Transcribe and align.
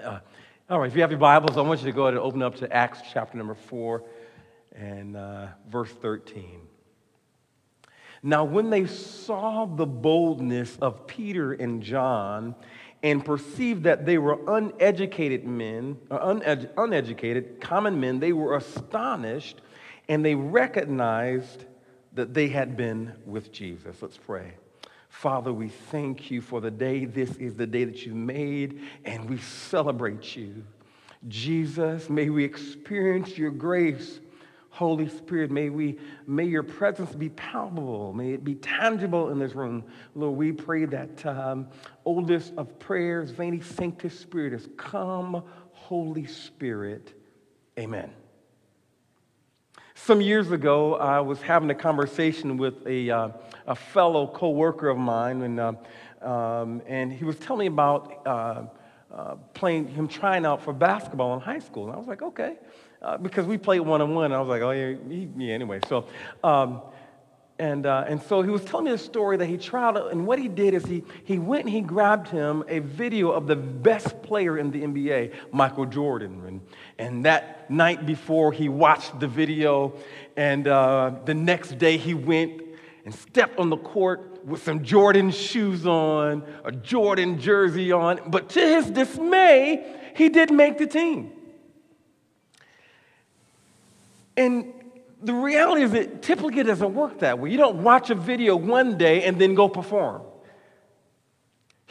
Uh, 0.00 0.20
all 0.70 0.80
right, 0.80 0.86
if 0.86 0.94
you 0.94 1.02
have 1.02 1.10
your 1.10 1.20
Bibles, 1.20 1.58
I 1.58 1.60
want 1.60 1.80
you 1.80 1.86
to 1.86 1.92
go 1.92 2.04
ahead 2.04 2.14
and 2.14 2.22
open 2.22 2.42
up 2.42 2.56
to 2.56 2.72
Acts 2.72 3.00
chapter 3.12 3.36
number 3.36 3.54
4 3.54 4.02
and 4.74 5.16
uh, 5.16 5.48
verse 5.68 5.90
13. 5.90 6.60
Now, 8.22 8.44
when 8.44 8.70
they 8.70 8.86
saw 8.86 9.66
the 9.66 9.84
boldness 9.84 10.78
of 10.80 11.06
Peter 11.06 11.52
and 11.52 11.82
John 11.82 12.54
and 13.02 13.22
perceived 13.22 13.82
that 13.82 14.06
they 14.06 14.16
were 14.16 14.38
uneducated 14.46 15.44
men, 15.44 15.98
uh, 16.10 16.18
uned- 16.20 16.70
uneducated, 16.78 17.60
common 17.60 18.00
men, 18.00 18.18
they 18.18 18.32
were 18.32 18.56
astonished 18.56 19.60
and 20.08 20.24
they 20.24 20.34
recognized 20.34 21.66
that 22.14 22.32
they 22.32 22.48
had 22.48 22.78
been 22.78 23.12
with 23.26 23.52
Jesus. 23.52 24.00
Let's 24.00 24.16
pray. 24.16 24.54
Father, 25.12 25.52
we 25.52 25.68
thank 25.68 26.30
you 26.30 26.40
for 26.40 26.60
the 26.60 26.70
day. 26.70 27.04
This 27.04 27.36
is 27.36 27.54
the 27.54 27.66
day 27.66 27.84
that 27.84 28.04
you 28.04 28.14
made, 28.14 28.80
and 29.04 29.28
we 29.28 29.36
celebrate 29.38 30.34
you. 30.34 30.64
Jesus, 31.28 32.08
may 32.08 32.30
we 32.30 32.42
experience 32.42 33.36
your 33.36 33.50
grace. 33.50 34.20
Holy 34.70 35.08
Spirit, 35.08 35.50
may 35.50 35.68
we 35.68 35.98
may 36.26 36.46
your 36.46 36.62
presence 36.62 37.14
be 37.14 37.28
palpable, 37.28 38.14
may 38.14 38.32
it 38.32 38.42
be 38.42 38.54
tangible 38.54 39.28
in 39.28 39.38
this 39.38 39.54
room. 39.54 39.84
Lord, 40.14 40.36
we 40.36 40.50
pray 40.50 40.86
that 40.86 41.24
um, 41.26 41.68
oldest 42.06 42.54
of 42.56 42.76
prayers, 42.78 43.30
Veni 43.30 43.60
Sanctus 43.60 44.18
Spiritus, 44.18 44.66
come, 44.78 45.44
Holy 45.72 46.24
Spirit. 46.24 47.12
Amen. 47.78 48.10
Some 49.94 50.20
years 50.20 50.50
ago, 50.50 50.96
I 50.96 51.20
was 51.20 51.42
having 51.42 51.70
a 51.70 51.74
conversation 51.74 52.56
with 52.56 52.86
a, 52.86 53.10
uh, 53.10 53.28
a 53.66 53.74
fellow 53.74 54.26
co-worker 54.26 54.88
of 54.88 54.96
mine, 54.96 55.42
and, 55.42 55.60
uh, 55.60 55.72
um, 56.22 56.80
and 56.86 57.12
he 57.12 57.24
was 57.24 57.36
telling 57.36 57.60
me 57.60 57.66
about 57.66 58.26
uh, 58.26 58.62
uh, 59.14 59.34
playing, 59.52 59.88
him 59.88 60.08
trying 60.08 60.46
out 60.46 60.62
for 60.62 60.72
basketball 60.72 61.34
in 61.34 61.40
high 61.40 61.58
school. 61.58 61.84
And 61.84 61.94
I 61.94 61.98
was 61.98 62.06
like, 62.06 62.22
okay, 62.22 62.56
uh, 63.02 63.18
because 63.18 63.46
we 63.46 63.58
played 63.58 63.80
one-on-one. 63.80 64.32
I 64.32 64.40
was 64.40 64.48
like, 64.48 64.62
oh, 64.62 64.70
yeah, 64.70 65.26
yeah 65.36 65.52
anyway. 65.52 65.80
So 65.88 66.06
um, 66.42 66.80
and, 67.58 67.86
uh, 67.86 68.04
and 68.08 68.20
so 68.22 68.42
he 68.42 68.50
was 68.50 68.64
telling 68.64 68.86
me 68.86 68.92
a 68.92 68.98
story 68.98 69.36
that 69.36 69.46
he 69.46 69.56
tried, 69.56 69.96
and 69.96 70.26
what 70.26 70.38
he 70.38 70.48
did 70.48 70.74
is 70.74 70.84
he, 70.84 71.04
he 71.24 71.38
went 71.38 71.64
and 71.64 71.70
he 71.70 71.80
grabbed 71.80 72.28
him 72.28 72.64
a 72.66 72.80
video 72.80 73.30
of 73.30 73.46
the 73.46 73.56
best 73.56 74.22
player 74.22 74.58
in 74.58 74.70
the 74.70 74.82
NBA, 74.82 75.34
Michael 75.52 75.86
Jordan. 75.86 76.42
And, 76.46 76.60
and 76.98 77.24
that 77.24 77.70
night 77.70 78.06
before, 78.06 78.52
he 78.52 78.68
watched 78.68 79.20
the 79.20 79.28
video, 79.28 79.94
and 80.36 80.66
uh, 80.66 81.12
the 81.24 81.34
next 81.34 81.78
day 81.78 81.98
he 81.98 82.14
went 82.14 82.62
and 83.04 83.14
stepped 83.14 83.58
on 83.58 83.68
the 83.70 83.76
court 83.76 84.44
with 84.44 84.62
some 84.62 84.82
Jordan 84.82 85.30
shoes 85.30 85.86
on, 85.86 86.44
a 86.64 86.72
Jordan 86.72 87.38
jersey 87.38 87.92
on. 87.92 88.20
But 88.26 88.48
to 88.50 88.60
his 88.60 88.90
dismay, 88.90 89.98
he 90.16 90.28
didn't 90.28 90.56
make 90.56 90.78
the 90.78 90.86
team. 90.86 91.32
And 94.36 94.72
the 95.22 95.34
reality 95.34 95.82
is 95.82 95.92
that 95.92 96.22
typically 96.22 96.60
it 96.60 96.64
doesn't 96.64 96.94
work 96.94 97.20
that 97.20 97.38
way. 97.38 97.50
You 97.50 97.58
don't 97.58 97.82
watch 97.82 98.10
a 98.10 98.14
video 98.14 98.56
one 98.56 98.98
day 98.98 99.24
and 99.24 99.40
then 99.40 99.54
go 99.54 99.68
perform. 99.68 100.22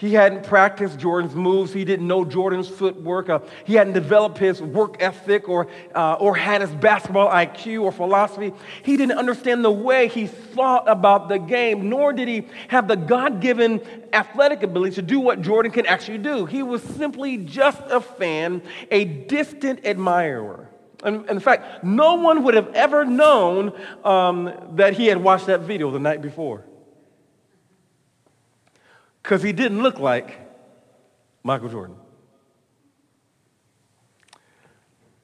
He 0.01 0.15
hadn't 0.15 0.45
practiced 0.45 0.97
Jordan's 0.97 1.35
moves. 1.35 1.71
He 1.71 1.85
didn't 1.85 2.07
know 2.07 2.25
Jordan's 2.25 2.67
footwork. 2.67 3.29
Uh, 3.29 3.41
he 3.65 3.75
hadn't 3.75 3.93
developed 3.93 4.39
his 4.39 4.59
work 4.59 4.95
ethic 4.99 5.47
or, 5.47 5.67
uh, 5.93 6.13
or 6.13 6.35
had 6.35 6.61
his 6.61 6.71
basketball 6.71 7.29
IQ 7.29 7.83
or 7.83 7.91
philosophy. 7.91 8.51
He 8.81 8.97
didn't 8.97 9.19
understand 9.19 9.63
the 9.63 9.69
way 9.69 10.07
he 10.07 10.25
thought 10.25 10.89
about 10.89 11.29
the 11.29 11.37
game, 11.37 11.87
nor 11.87 12.13
did 12.13 12.27
he 12.27 12.47
have 12.69 12.87
the 12.87 12.95
God 12.95 13.41
given 13.41 13.79
athletic 14.11 14.63
ability 14.63 14.95
to 14.95 15.03
do 15.03 15.19
what 15.19 15.43
Jordan 15.43 15.71
can 15.71 15.85
actually 15.85 16.17
do. 16.17 16.47
He 16.47 16.63
was 16.63 16.81
simply 16.81 17.37
just 17.37 17.79
a 17.91 18.01
fan, 18.01 18.63
a 18.89 19.05
distant 19.05 19.85
admirer. 19.85 20.70
And, 21.03 21.29
in 21.29 21.39
fact, 21.39 21.83
no 21.83 22.15
one 22.15 22.43
would 22.43 22.53
have 22.53 22.69
ever 22.73 23.05
known 23.05 23.73
um, 24.03 24.53
that 24.73 24.93
he 24.93 25.07
had 25.07 25.17
watched 25.17 25.47
that 25.47 25.61
video 25.61 25.91
the 25.91 25.99
night 25.99 26.21
before. 26.21 26.65
Because 29.23 29.41
he 29.41 29.53
didn't 29.53 29.81
look 29.81 29.99
like 29.99 30.39
Michael 31.43 31.69
Jordan. 31.69 31.95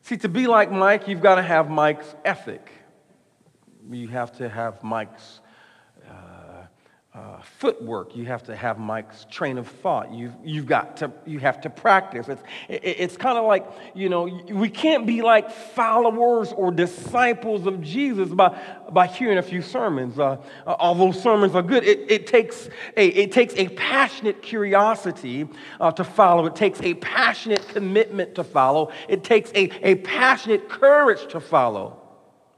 See, 0.02 0.18
to 0.18 0.30
be 0.30 0.48
like 0.48 0.72
Mike, 0.72 1.08
you've 1.08 1.22
got 1.22 1.36
to 1.36 1.42
have 1.42 1.70
Mike's 1.70 2.16
ethic. 2.24 2.72
You 3.90 4.08
have 4.08 4.38
to 4.38 4.48
have 4.48 4.84
Mike's 4.84 5.42
uh, 7.14 7.42
footwork. 7.42 8.16
You 8.16 8.26
have 8.26 8.44
to 8.44 8.56
have 8.56 8.78
Mike's 8.78 9.26
train 9.32 9.58
of 9.58 9.68
thought. 9.68 10.14
You've, 10.14 10.36
you've 10.44 10.68
got 10.68 10.98
to, 10.98 11.12
you 11.26 11.40
have 11.40 11.60
to 11.62 11.70
practice. 11.70 12.28
It's, 12.30 12.44
it, 12.70 12.82
it's 12.84 13.18
kind 13.18 13.40
of 13.40 13.46
like, 13.46 13.66
you 13.96 14.08
know, 14.08 14.26
we 14.50 14.70
can't 14.70 15.08
be 15.08 15.24
like 15.24 15.50
followers 15.50 16.54
or 16.54 16.72
disciples 16.72 17.66
of 17.66 17.82
Jesus 17.82 18.30
by, 18.30 18.60
by 18.92 19.08
hearing 19.08 19.40
a 19.40 19.42
few 19.42 19.64
sermons. 19.64 20.20
Uh, 20.20 20.38
uh 20.68 20.76
although 20.80 21.12
sermons 21.12 21.56
are 21.56 21.64
good, 21.64 21.84
it, 21.84 22.12
it, 22.12 22.28
takes, 22.28 22.70
a, 22.96 23.08
it 23.08 23.32
takes 23.32 23.56
a 23.56 23.70
passionate 23.70 24.44
curiosity 24.44 25.48
uh, 25.80 25.92
to 25.92 26.04
follow. 26.04 26.46
It 26.46 26.56
takes 26.56 26.82
a 26.82 26.94
passionate 26.96 27.68
commitment 27.70 28.36
to 28.36 28.44
follow. 28.44 28.92
It 29.08 29.24
takes 29.24 29.50
a, 29.56 29.72
a 29.82 29.96
passionate 29.96 30.70
courage 30.70 31.32
to 31.32 31.40
follow. 31.40 32.00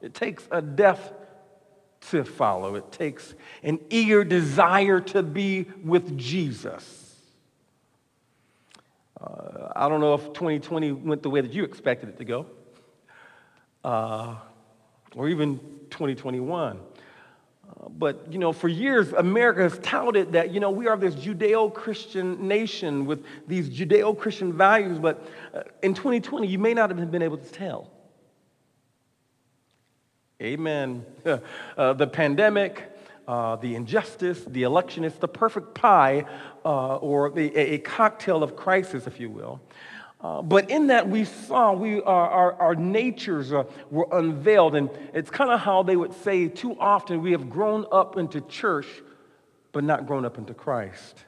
It 0.02 0.14
takes 0.14 0.48
a 0.52 0.62
death 0.62 1.14
to 2.02 2.24
follow. 2.24 2.76
It 2.76 2.92
takes 2.92 3.34
an 3.64 3.80
eager 3.90 4.24
desire 4.24 5.00
to 5.02 5.24
be 5.24 5.68
with 5.84 6.18
Jesus. 6.18 7.16
Uh, 9.20 9.72
I 9.76 9.90
don't 9.90 10.00
know 10.00 10.14
if 10.14 10.34
2020 10.34 10.94
went 10.94 11.24
the 11.24 11.30
way 11.30 11.42
that 11.42 11.54
you 11.54 11.64
expected 11.64 12.10
it 12.10 12.18
to 12.20 12.26
go, 12.26 12.46
uh, 13.84 14.36
or 15.16 15.28
even 15.28 15.60
2021. 15.90 16.80
Uh, 17.70 17.90
but, 17.90 18.32
you 18.32 18.40
know, 18.40 18.54
for 18.54 18.68
years, 18.68 19.12
America 19.14 19.62
has 19.62 19.78
touted 19.80 20.32
that, 20.32 20.52
you 20.52 20.60
know, 20.60 20.72
we 20.72 20.88
are 20.88 20.96
this 20.98 21.16
Judeo 21.16 21.74
Christian 21.74 22.48
nation 22.48 23.06
with 23.06 23.26
these 23.48 23.70
Judeo 23.70 24.18
Christian 24.18 24.54
values, 24.54 25.00
but 25.00 25.28
uh, 25.54 25.64
in 25.84 25.94
2020, 25.94 26.48
you 26.48 26.58
may 26.58 26.74
not 26.74 26.90
have 26.90 27.12
been 27.12 27.22
able 27.22 27.38
to 27.38 27.52
tell. 27.52 27.92
Amen. 30.42 31.06
Uh, 31.78 31.94
the 31.94 32.08
pandemic, 32.08 32.92
uh, 33.28 33.56
the 33.58 33.76
injustice, 33.76 34.44
the 34.46 34.64
election, 34.64 35.06
it's 35.06 35.18
the 35.18 35.28
perfect 35.28 35.74
pie 35.74 36.26
uh, 36.66 36.98
or 36.98 37.30
the, 37.30 37.56
a, 37.56 37.78
cocktail 37.78 38.44
of 38.44 38.56
crisis, 38.58 39.08
if 39.08 39.18
you 39.20 39.30
will. 39.30 39.62
Uh, 40.20 40.42
but 40.42 40.70
in 40.70 40.88
that, 40.88 41.08
we 41.08 41.24
saw 41.24 41.72
we, 41.72 42.02
our, 42.02 42.54
our 42.54 42.76
natures 42.76 43.54
uh, 43.54 43.64
were 43.92 44.08
unveiled. 44.12 44.76
And 44.76 44.90
it's 45.14 45.30
kind 45.30 45.52
of 45.52 45.62
how 45.62 45.84
they 45.84 45.96
would 45.96 46.14
say 46.14 46.50
too 46.50 46.78
often 46.80 47.22
we 47.22 47.32
have 47.32 47.50
grown 47.50 47.86
up 47.92 48.18
into 48.18 48.42
church, 48.42 48.88
but 49.72 49.86
not 49.86 50.06
grown 50.06 50.26
up 50.26 50.38
into 50.38 50.54
Christ. 50.54 51.24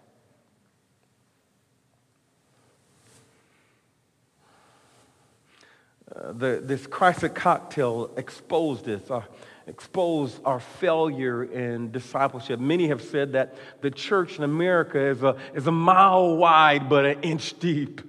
The, 6.14 6.62
this 6.62 6.88
Christ 6.88 7.34
cocktail 7.36 8.12
exposed 8.18 8.86
this, 8.86 9.10
uh, 9.10 9.22
exposed 9.66 10.42
our 10.44 10.60
failure 10.60 11.46
in 11.46 11.92
discipleship. 11.92 12.60
Many 12.60 12.90
have 12.90 13.02
said 13.02 13.32
that 13.34 13.56
the 13.82 13.90
church 13.90 14.38
in 14.38 14.44
America 14.44 15.00
is 15.00 15.24
a, 15.24 15.38
is 15.54 15.68
a 15.68 15.72
mile 15.72 16.36
wide 16.36 16.90
but 16.90 17.06
an 17.06 17.22
inch 17.22 17.58
deep. 17.60 18.02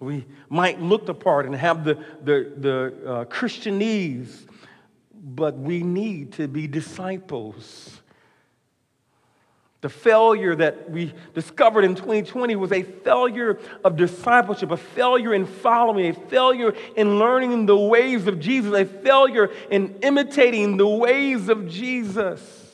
We 0.00 0.26
might 0.48 0.80
look 0.80 1.06
the 1.06 1.14
part 1.14 1.46
and 1.46 1.54
have 1.54 1.84
the, 1.84 1.94
the, 2.22 2.52
the 2.56 2.94
uh, 3.06 3.24
Christianese, 3.24 4.46
but 5.14 5.56
we 5.56 5.82
need 5.82 6.32
to 6.34 6.46
be 6.46 6.68
disciples. 6.68 8.00
The 9.80 9.88
failure 9.88 10.56
that 10.56 10.90
we 10.90 11.14
discovered 11.34 11.84
in 11.84 11.94
2020 11.94 12.56
was 12.56 12.72
a 12.72 12.82
failure 12.82 13.60
of 13.84 13.96
discipleship, 13.96 14.72
a 14.72 14.76
failure 14.76 15.32
in 15.32 15.46
following, 15.46 16.06
a 16.06 16.14
failure 16.14 16.74
in 16.96 17.20
learning 17.20 17.66
the 17.66 17.76
ways 17.76 18.26
of 18.26 18.40
Jesus, 18.40 18.72
a 18.72 18.84
failure 18.84 19.50
in 19.70 19.96
imitating 20.02 20.78
the 20.78 20.88
ways 20.88 21.48
of 21.48 21.68
Jesus. 21.68 22.64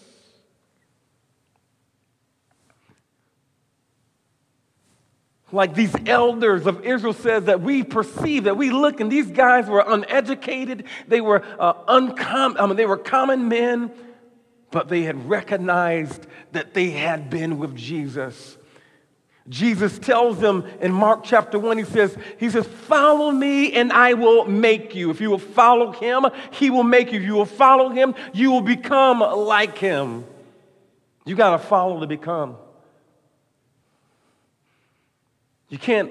Like 5.52 5.74
these 5.74 5.94
elders 6.06 6.66
of 6.66 6.86
Israel 6.86 7.12
says 7.12 7.44
that 7.44 7.60
we 7.60 7.84
perceive 7.84 8.44
that 8.44 8.56
we 8.56 8.70
look 8.70 9.00
and 9.00 9.12
these 9.12 9.30
guys 9.30 9.68
were 9.68 9.84
uneducated, 9.86 10.84
they 11.06 11.20
were 11.20 11.44
uh, 11.60 11.74
I 11.86 12.66
mean, 12.66 12.76
they 12.76 12.86
were 12.86 12.96
common 12.96 13.48
men 13.48 13.92
but 14.74 14.88
they 14.88 15.02
had 15.02 15.28
recognized 15.28 16.26
that 16.50 16.74
they 16.74 16.90
had 16.90 17.30
been 17.30 17.58
with 17.60 17.76
Jesus. 17.76 18.58
Jesus 19.48 20.00
tells 20.00 20.40
them 20.40 20.64
in 20.80 20.90
Mark 20.90 21.22
chapter 21.22 21.60
1, 21.60 21.78
he 21.78 21.84
says, 21.84 22.18
he 22.40 22.50
says, 22.50 22.66
follow 22.66 23.30
me 23.30 23.72
and 23.72 23.92
I 23.92 24.14
will 24.14 24.46
make 24.46 24.96
you. 24.96 25.10
If 25.10 25.20
you 25.20 25.30
will 25.30 25.38
follow 25.38 25.92
him, 25.92 26.26
he 26.50 26.70
will 26.70 26.82
make 26.82 27.12
you. 27.12 27.20
If 27.20 27.24
you 27.24 27.34
will 27.34 27.46
follow 27.46 27.90
him, 27.90 28.16
you 28.32 28.50
will 28.50 28.62
become 28.62 29.20
like 29.20 29.78
him. 29.78 30.24
You 31.24 31.36
got 31.36 31.50
to 31.50 31.58
follow 31.58 32.00
to 32.00 32.08
become. 32.08 32.56
You 35.68 35.78
can't 35.78 36.10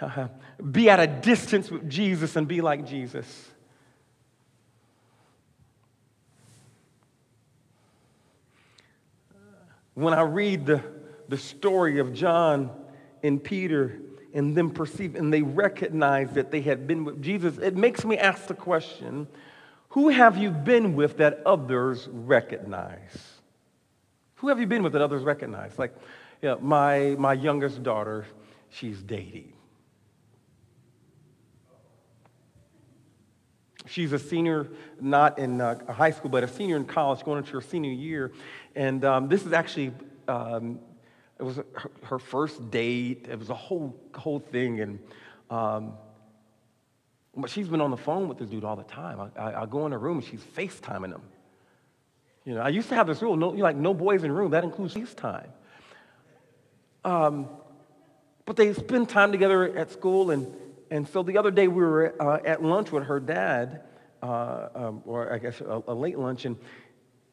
be 0.72 0.90
at 0.90 0.98
a 0.98 1.06
distance 1.06 1.70
with 1.70 1.88
Jesus 1.88 2.34
and 2.34 2.48
be 2.48 2.60
like 2.60 2.88
Jesus. 2.88 3.49
When 10.00 10.14
I 10.14 10.22
read 10.22 10.64
the, 10.64 10.82
the 11.28 11.36
story 11.36 11.98
of 11.98 12.14
John 12.14 12.70
and 13.22 13.42
Peter 13.42 14.00
and 14.32 14.56
them 14.56 14.70
perceive 14.70 15.14
and 15.14 15.32
they 15.32 15.42
recognize 15.42 16.32
that 16.32 16.50
they 16.50 16.62
had 16.62 16.86
been 16.86 17.04
with 17.04 17.22
Jesus, 17.22 17.58
it 17.58 17.76
makes 17.76 18.04
me 18.04 18.16
ask 18.16 18.46
the 18.46 18.54
question 18.54 19.28
who 19.90 20.08
have 20.08 20.38
you 20.38 20.50
been 20.50 20.94
with 20.94 21.18
that 21.18 21.42
others 21.44 22.08
recognize? 22.10 23.40
Who 24.36 24.48
have 24.48 24.60
you 24.60 24.66
been 24.66 24.82
with 24.82 24.92
that 24.94 25.02
others 25.02 25.22
recognize? 25.22 25.78
Like, 25.78 25.94
my, 26.60 27.16
my 27.18 27.34
youngest 27.34 27.82
daughter, 27.82 28.24
she's 28.70 29.02
dating. 29.02 29.52
She's 33.90 34.12
a 34.12 34.18
senior, 34.18 34.68
not 35.00 35.40
in 35.40 35.60
uh, 35.60 35.92
high 35.92 36.12
school, 36.12 36.30
but 36.30 36.44
a 36.44 36.48
senior 36.48 36.76
in 36.76 36.84
college, 36.84 37.24
going 37.24 37.38
into 37.38 37.52
her 37.52 37.60
senior 37.60 37.90
year. 37.90 38.30
And 38.74 39.04
um, 39.04 39.28
this 39.28 39.46
is 39.46 39.52
actually, 39.52 39.92
um, 40.28 40.78
it 41.38 41.42
was 41.42 41.56
her, 41.56 41.90
her, 42.04 42.18
first 42.18 42.70
date. 42.70 43.26
It 43.30 43.38
was 43.38 43.50
a 43.50 43.54
whole, 43.54 43.98
whole 44.14 44.38
thing. 44.38 44.80
And 44.80 44.98
um, 45.50 45.94
but 47.36 47.50
she's 47.50 47.68
been 47.68 47.80
on 47.80 47.90
the 47.90 47.96
phone 47.96 48.28
with 48.28 48.38
this 48.38 48.48
dude 48.48 48.64
all 48.64 48.76
the 48.76 48.84
time. 48.84 49.20
I, 49.20 49.40
I, 49.40 49.62
I 49.62 49.66
go 49.66 49.86
in 49.86 49.92
her 49.92 49.98
room 49.98 50.18
and 50.18 50.26
she's 50.26 50.40
FaceTiming 50.40 51.12
him. 51.12 51.22
You 52.44 52.54
know, 52.54 52.62
I 52.62 52.68
used 52.68 52.88
to 52.88 52.94
have 52.94 53.06
this 53.06 53.22
rule, 53.22 53.36
no, 53.36 53.50
like 53.50 53.76
no 53.76 53.94
boys 53.94 54.24
in 54.24 54.32
room. 54.32 54.50
That 54.52 54.64
includes 54.64 54.94
FaceTime. 54.94 55.48
Um, 57.04 57.48
but 58.44 58.56
they 58.56 58.72
spend 58.72 59.08
time 59.08 59.30
together 59.30 59.76
at 59.76 59.90
school, 59.90 60.30
and, 60.30 60.52
and 60.90 61.06
so 61.08 61.22
the 61.22 61.38
other 61.38 61.50
day 61.50 61.68
we 61.68 61.82
were 61.82 62.14
uh, 62.20 62.38
at 62.44 62.62
lunch 62.62 62.90
with 62.90 63.04
her 63.04 63.20
dad, 63.20 63.82
uh, 64.22 64.68
um, 64.74 65.02
or 65.06 65.32
I 65.32 65.38
guess 65.38 65.60
a, 65.60 65.82
a, 65.86 65.94
late 65.94 66.18
lunch, 66.18 66.44
and, 66.46 66.56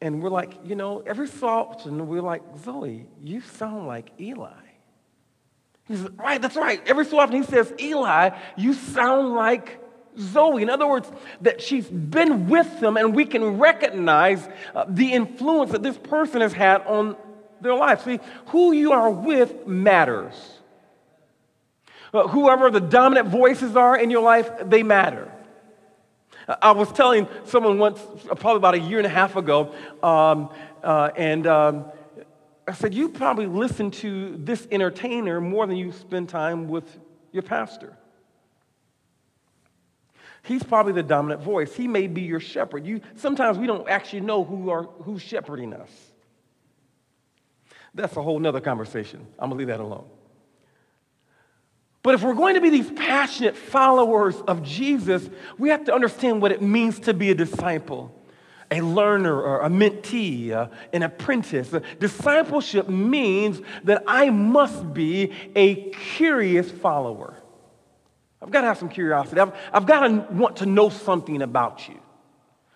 and 0.02 0.22
we're 0.22 0.30
like, 0.30 0.54
you 0.64 0.76
know, 0.76 1.02
every 1.06 1.28
so 1.28 1.48
often 1.48 2.08
we're 2.08 2.22
like, 2.22 2.44
Zoe, 2.64 3.08
you 3.22 3.42
sound 3.42 3.88
like 3.88 4.12
Eli. 4.20 4.52
He 5.88 5.96
says, 5.96 6.10
right, 6.18 6.42
that's 6.42 6.56
right. 6.56 6.82
Every 6.86 7.06
so 7.06 7.20
often 7.20 7.36
he 7.36 7.44
says, 7.44 7.74
Eli, 7.80 8.38
you 8.58 8.74
sound 8.74 9.34
like 9.34 9.82
Zoe. 10.20 10.62
In 10.62 10.70
other 10.70 10.88
words, 10.88 11.10
that 11.42 11.62
she's 11.62 11.88
been 11.88 12.48
with 12.48 12.80
them 12.80 12.98
and 12.98 13.16
we 13.16 13.26
can 13.26 13.58
recognize 13.58 14.48
uh, 14.76 14.86
the 14.88 15.14
influence 15.14 15.72
that 15.72 15.84
this 15.84 15.98
person 15.98 16.42
has 16.42 16.54
had 16.54 16.86
on 16.86 17.16
their 17.62 17.76
life. 17.76 18.04
See, 18.04 18.20
who 18.48 18.74
you 18.74 18.92
are 18.92 19.10
with 19.10 19.66
matters. 19.66 20.36
Uh, 22.14 22.28
whoever 22.28 22.70
the 22.70 22.82
dominant 22.82 23.30
voices 23.30 23.76
are 23.76 23.98
in 23.98 24.10
your 24.10 24.22
life, 24.22 24.50
they 24.66 24.84
matter. 24.84 25.32
I 26.48 26.72
was 26.72 26.92
telling 26.92 27.28
someone 27.46 27.78
once, 27.78 28.00
probably 28.26 28.58
about 28.58 28.76
a 28.76 28.80
year 28.80 29.00
and 29.00 29.06
a 29.06 29.10
half 29.10 29.36
ago, 29.36 29.74
um, 30.02 30.50
uh, 30.82 31.10
and 31.18 31.46
um, 31.46 31.86
I 32.68 32.74
said, 32.74 32.94
You 32.94 33.10
probably 33.10 33.48
listen 33.48 33.92
to 33.92 34.38
this 34.38 34.66
entertainer 34.72 35.42
more 35.42 35.68
than 35.68 35.76
you 35.76 35.92
spend 35.92 36.30
time 36.30 36.70
with 36.70 36.86
your 37.34 37.44
pastor. 37.44 37.98
He's 40.44 40.64
probably 40.64 40.94
the 40.94 41.04
dominant 41.04 41.42
voice. 41.42 41.76
He 41.76 41.90
may 41.90 42.08
be 42.08 42.22
your 42.22 42.40
shepherd. 42.40 42.86
You, 42.86 43.02
sometimes 43.16 43.58
we 43.58 43.68
don't 43.68 43.90
actually 43.90 44.22
know 44.22 44.46
who 44.46 44.70
are, 44.70 44.84
who's 44.84 45.22
shepherding 45.22 45.74
us. 45.74 45.90
That's 47.94 48.16
a 48.16 48.22
whole 48.22 48.40
nother 48.40 48.62
conversation. 48.62 49.28
I'm 49.38 49.50
going 49.50 49.58
to 49.58 49.58
leave 49.58 49.68
that 49.68 49.82
alone. 49.82 50.06
But 52.04 52.16
if 52.16 52.24
we're 52.24 52.36
going 52.36 52.56
to 52.56 52.62
be 52.62 52.70
these 52.70 52.92
passionate 52.92 53.56
followers 53.56 54.36
of 54.48 54.64
Jesus, 54.64 55.30
we 55.58 55.70
have 55.70 55.86
to 55.86 55.94
understand 55.94 56.42
what 56.42 56.52
it 56.52 56.62
means 56.62 57.00
to 57.02 57.14
be 57.14 57.32
a 57.32 57.36
disciple, 57.36 58.14
a 58.72 58.82
learner, 58.82 59.42
or 59.42 59.62
a 59.62 59.70
mentee, 59.70 60.52
uh, 60.52 60.68
an 60.94 61.04
apprentice. 61.04 61.74
Discipleship 62.00 62.88
means 62.88 63.62
that 63.84 64.04
I 64.08 64.30
must 64.30 64.94
be 64.94 65.34
a 65.56 65.90
curious 65.92 66.72
follower. 66.72 67.36
I've 68.42 68.52
got 68.52 68.62
to 68.62 68.68
have 68.68 68.78
some 68.78 68.90
curiosity. 68.90 69.42
I've, 69.42 69.54
I've 69.74 69.86
got 69.86 70.08
to 70.08 70.28
want 70.32 70.58
to 70.58 70.66
know 70.66 70.90
something 70.90 71.42
about 71.42 71.90
you. 71.90 71.97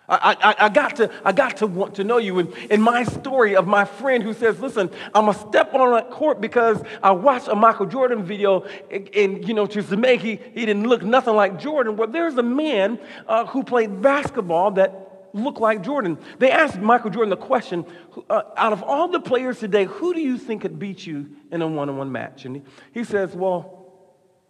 I, 0.08 0.36
I, 0.42 0.66
I, 0.66 0.68
got 0.68 0.96
to, 0.96 1.10
I 1.24 1.32
got 1.32 1.58
to 1.58 1.66
want 1.66 1.94
to 1.94 2.04
know 2.04 2.18
you. 2.18 2.40
And 2.40 2.52
in 2.70 2.82
my 2.82 3.04
story 3.04 3.54
of 3.54 3.66
my 3.66 3.84
friend 3.84 4.22
who 4.22 4.34
says, 4.34 4.58
listen, 4.60 4.90
I'm 5.14 5.26
to 5.26 5.34
step 5.34 5.72
on 5.74 5.92
that 5.92 6.10
court 6.10 6.40
because 6.40 6.82
I 7.02 7.12
watched 7.12 7.48
a 7.48 7.54
Michael 7.54 7.86
Jordan 7.86 8.24
video 8.24 8.66
and, 8.90 9.08
and 9.14 9.48
you 9.48 9.54
know, 9.54 9.66
to 9.66 9.96
make 9.96 10.20
he, 10.20 10.36
he 10.54 10.66
didn't 10.66 10.88
look 10.88 11.02
nothing 11.02 11.34
like 11.34 11.58
Jordan. 11.58 11.96
Well, 11.96 12.08
there's 12.08 12.36
a 12.36 12.42
man 12.42 12.98
uh, 13.28 13.46
who 13.46 13.62
played 13.62 14.02
basketball 14.02 14.72
that 14.72 15.28
looked 15.32 15.60
like 15.60 15.82
Jordan. 15.82 16.18
They 16.38 16.50
asked 16.50 16.78
Michael 16.78 17.10
Jordan 17.10 17.30
the 17.30 17.36
question, 17.36 17.86
uh, 18.28 18.42
out 18.56 18.72
of 18.72 18.82
all 18.82 19.08
the 19.08 19.20
players 19.20 19.60
today, 19.60 19.84
who 19.84 20.12
do 20.12 20.20
you 20.20 20.36
think 20.36 20.62
could 20.62 20.78
beat 20.78 21.06
you 21.06 21.30
in 21.50 21.62
a 21.62 21.66
one-on-one 21.66 22.10
match? 22.10 22.44
And 22.44 22.66
he 22.92 23.04
says, 23.04 23.34
well, 23.34 23.82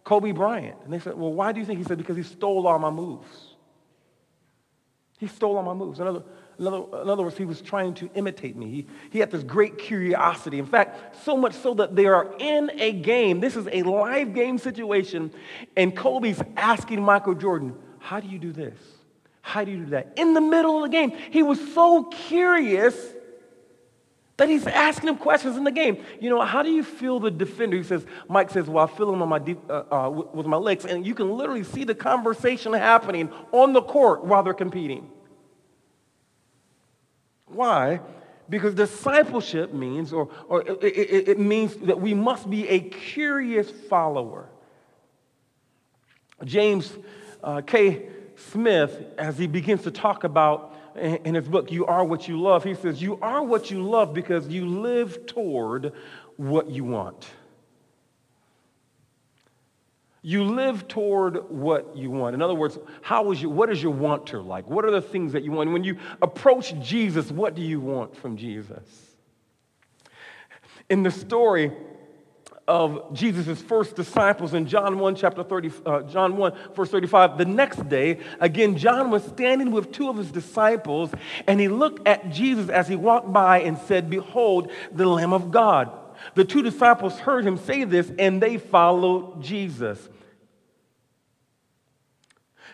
Kobe 0.03 0.31
Bryant. 0.31 0.77
And 0.83 0.91
they 0.91 0.99
said, 0.99 1.15
Well, 1.15 1.31
why 1.31 1.51
do 1.51 1.59
you 1.59 1.65
think? 1.65 1.79
He 1.79 1.85
said, 1.85 1.97
Because 1.97 2.17
he 2.17 2.23
stole 2.23 2.67
all 2.67 2.79
my 2.79 2.89
moves. 2.89 3.52
He 5.23 5.29
stole 5.29 5.55
all 5.55 5.63
my 5.63 5.73
moves. 5.73 6.01
In 6.01 6.07
other, 6.07 6.21
in 6.59 6.67
other, 6.67 6.83
in 7.01 7.09
other 7.09 7.23
words, 7.23 7.37
he 7.37 7.45
was 7.45 7.61
trying 7.61 7.93
to 7.93 8.09
imitate 8.13 8.57
me. 8.57 8.69
He, 8.69 8.87
he 9.09 9.19
had 9.19 9.31
this 9.31 9.41
great 9.41 9.77
curiosity. 9.77 10.59
In 10.59 10.65
fact, 10.65 11.23
so 11.23 11.37
much 11.37 11.53
so 11.53 11.73
that 11.75 11.95
they 11.95 12.07
are 12.07 12.35
in 12.39 12.69
a 12.73 12.91
game. 12.91 13.39
This 13.39 13.55
is 13.55 13.65
a 13.71 13.83
live 13.83 14.33
game 14.33 14.57
situation. 14.57 15.31
And 15.77 15.95
Kobe's 15.95 16.41
asking 16.57 17.01
Michael 17.01 17.35
Jordan, 17.35 17.73
How 17.99 18.19
do 18.19 18.27
you 18.27 18.37
do 18.37 18.51
this? 18.51 18.77
How 19.41 19.63
do 19.63 19.71
you 19.71 19.77
do 19.77 19.91
that? 19.91 20.11
In 20.17 20.33
the 20.33 20.41
middle 20.41 20.83
of 20.83 20.91
the 20.91 20.97
game. 20.97 21.11
He 21.31 21.41
was 21.41 21.73
so 21.73 22.03
curious 22.03 22.97
that 24.37 24.49
he's 24.49 24.65
asking 24.65 25.09
him 25.09 25.17
questions 25.17 25.57
in 25.57 25.63
the 25.63 25.71
game. 25.71 26.03
You 26.19 26.29
know, 26.29 26.41
how 26.41 26.63
do 26.63 26.71
you 26.71 26.83
feel 26.83 27.19
the 27.19 27.29
defender? 27.29 27.77
He 27.77 27.83
says, 27.83 28.05
Mike 28.27 28.49
says, 28.49 28.67
well, 28.67 28.85
I 28.85 28.97
feel 28.97 29.13
him 29.13 29.21
on 29.21 29.29
my 29.29 29.39
deep, 29.39 29.59
uh, 29.69 29.83
uh, 29.91 30.09
with 30.09 30.47
my 30.47 30.57
legs. 30.57 30.85
And 30.85 31.05
you 31.05 31.13
can 31.13 31.29
literally 31.37 31.63
see 31.63 31.83
the 31.83 31.93
conversation 31.95 32.73
happening 32.73 33.31
on 33.51 33.73
the 33.73 33.81
court 33.81 34.25
while 34.25 34.41
they're 34.41 34.53
competing. 34.53 35.09
Why? 37.45 37.99
Because 38.49 38.73
discipleship 38.73 39.71
means, 39.73 40.11
or, 40.11 40.29
or 40.47 40.61
it, 40.61 40.83
it, 40.83 41.29
it 41.29 41.39
means 41.39 41.75
that 41.75 42.01
we 42.01 42.13
must 42.15 42.49
be 42.49 42.67
a 42.67 42.79
curious 42.79 43.69
follower. 43.69 44.49
James 46.43 46.91
uh, 47.43 47.61
K. 47.61 48.07
Smith, 48.35 49.05
as 49.17 49.37
he 49.37 49.45
begins 49.45 49.83
to 49.83 49.91
talk 49.91 50.23
about 50.23 50.72
in 50.95 51.35
his 51.35 51.47
book, 51.47 51.71
You 51.71 51.85
Are 51.85 52.03
What 52.03 52.27
You 52.27 52.39
Love, 52.39 52.63
he 52.63 52.75
says, 52.75 53.01
You 53.01 53.17
are 53.21 53.43
what 53.43 53.71
you 53.71 53.81
love 53.83 54.13
because 54.13 54.47
you 54.47 54.65
live 54.65 55.25
toward 55.25 55.93
what 56.37 56.69
you 56.69 56.83
want. 56.83 57.27
You 60.25 60.45
live 60.45 60.87
toward 60.87 61.49
what 61.49 61.97
you 61.97 62.09
want. 62.09 62.33
In 62.33 62.41
other 62.41 62.55
words, 62.55 62.79
how 63.01 63.31
is 63.31 63.41
your, 63.41 63.51
what 63.51 63.69
is 63.69 63.83
your 63.83 63.91
wanter 63.91 64.41
like? 64.41 64.69
What 64.69 64.85
are 64.85 64.91
the 64.91 65.01
things 65.01 65.33
that 65.33 65.43
you 65.43 65.51
want? 65.51 65.71
When 65.71 65.83
you 65.83 65.97
approach 66.21 66.79
Jesus, 66.79 67.29
what 67.29 67.55
do 67.55 67.61
you 67.61 67.81
want 67.81 68.15
from 68.15 68.37
Jesus? 68.37 68.83
In 70.89 71.03
the 71.03 71.11
story, 71.11 71.73
of 72.67 73.13
Jesus' 73.13 73.61
first 73.61 73.95
disciples 73.95 74.53
in 74.53 74.67
John 74.67 74.97
1, 74.97 75.15
chapter 75.15 75.43
30, 75.43 75.71
uh, 75.85 76.01
John 76.03 76.37
1, 76.37 76.53
verse 76.75 76.89
35. 76.89 77.37
The 77.37 77.45
next 77.45 77.89
day, 77.89 78.19
again, 78.39 78.77
John 78.77 79.11
was 79.11 79.23
standing 79.23 79.71
with 79.71 79.91
two 79.91 80.09
of 80.09 80.17
his 80.17 80.31
disciples, 80.31 81.11
and 81.47 81.59
he 81.59 81.67
looked 81.67 82.07
at 82.07 82.29
Jesus 82.31 82.69
as 82.69 82.87
he 82.87 82.95
walked 82.95 83.31
by 83.33 83.61
and 83.61 83.77
said, 83.77 84.09
Behold, 84.09 84.71
the 84.91 85.05
Lamb 85.05 85.33
of 85.33 85.51
God. 85.51 85.91
The 86.35 86.45
two 86.45 86.61
disciples 86.61 87.19
heard 87.19 87.45
him 87.45 87.57
say 87.57 87.83
this, 87.83 88.11
and 88.17 88.41
they 88.41 88.57
followed 88.57 89.41
Jesus. 89.41 90.09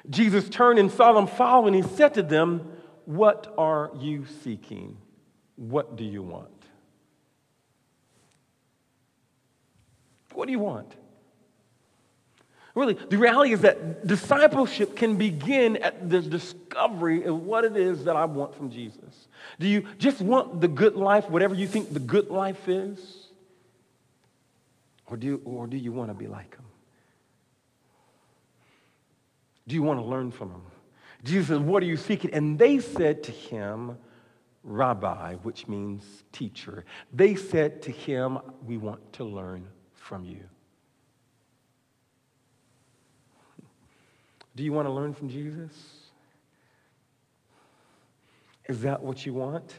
Jesus 0.10 0.48
turned 0.50 0.80
and 0.80 0.92
saw 0.92 1.14
them 1.14 1.28
following. 1.28 1.74
He 1.74 1.82
said 1.82 2.14
to 2.16 2.24
them, 2.24 2.72
What 3.06 3.54
are 3.58 3.92
you 3.98 4.26
seeking? 4.44 4.98
What 5.56 5.96
do 5.96 6.04
you 6.04 6.22
want? 6.22 6.59
What 10.40 10.46
do 10.46 10.54
you 10.54 10.60
want? 10.60 10.96
Really, 12.74 12.94
the 12.94 13.18
reality 13.18 13.52
is 13.52 13.60
that 13.60 14.08
discipleship 14.08 14.96
can 14.96 15.18
begin 15.18 15.76
at 15.76 16.10
the 16.10 16.22
discovery 16.22 17.26
of 17.26 17.42
what 17.42 17.66
it 17.66 17.76
is 17.76 18.06
that 18.06 18.16
I 18.16 18.24
want 18.24 18.56
from 18.56 18.72
Jesus. 18.72 19.28
Do 19.60 19.68
you 19.68 19.84
just 19.98 20.22
want 20.22 20.62
the 20.62 20.70
good 20.70 20.96
life, 20.96 21.30
whatever 21.30 21.56
you 21.56 21.68
think 21.68 21.94
the 21.94 22.00
good 22.00 22.30
life 22.30 22.70
is? 22.70 23.28
Or 25.08 25.18
do 25.18 25.28
you, 25.28 25.42
or 25.44 25.68
do 25.68 25.76
you 25.76 25.92
want 25.92 26.10
to 26.10 26.14
be 26.14 26.28
like 26.28 26.56
him? 26.56 26.66
Do 29.68 29.76
you 29.76 29.84
want 29.84 30.00
to 30.00 30.06
learn 30.06 30.32
from 30.32 30.52
him? 30.52 30.62
Jesus 31.26 31.50
said, 31.50 31.66
What 31.66 31.84
are 31.84 31.88
you 31.88 31.98
seeking? 31.98 32.34
And 32.34 32.58
they 32.58 32.80
said 32.80 33.24
to 33.24 33.34
him, 33.34 33.98
Rabbi, 34.64 35.36
which 35.44 35.68
means 35.68 36.24
teacher. 36.32 36.86
They 37.12 37.36
said 37.36 37.82
to 37.82 37.92
him, 37.92 38.40
We 38.66 38.78
want 38.78 39.12
to 39.14 39.26
learn 39.26 39.68
from 40.10 40.26
you. 40.26 40.44
Do 44.56 44.64
you 44.64 44.74
want 44.74 44.88
to 44.88 44.92
learn 44.92 45.14
from 45.14 45.30
Jesus? 45.30 45.72
Is 48.68 48.82
that 48.82 49.04
what 49.04 49.24
you 49.24 49.36
want? 49.36 49.76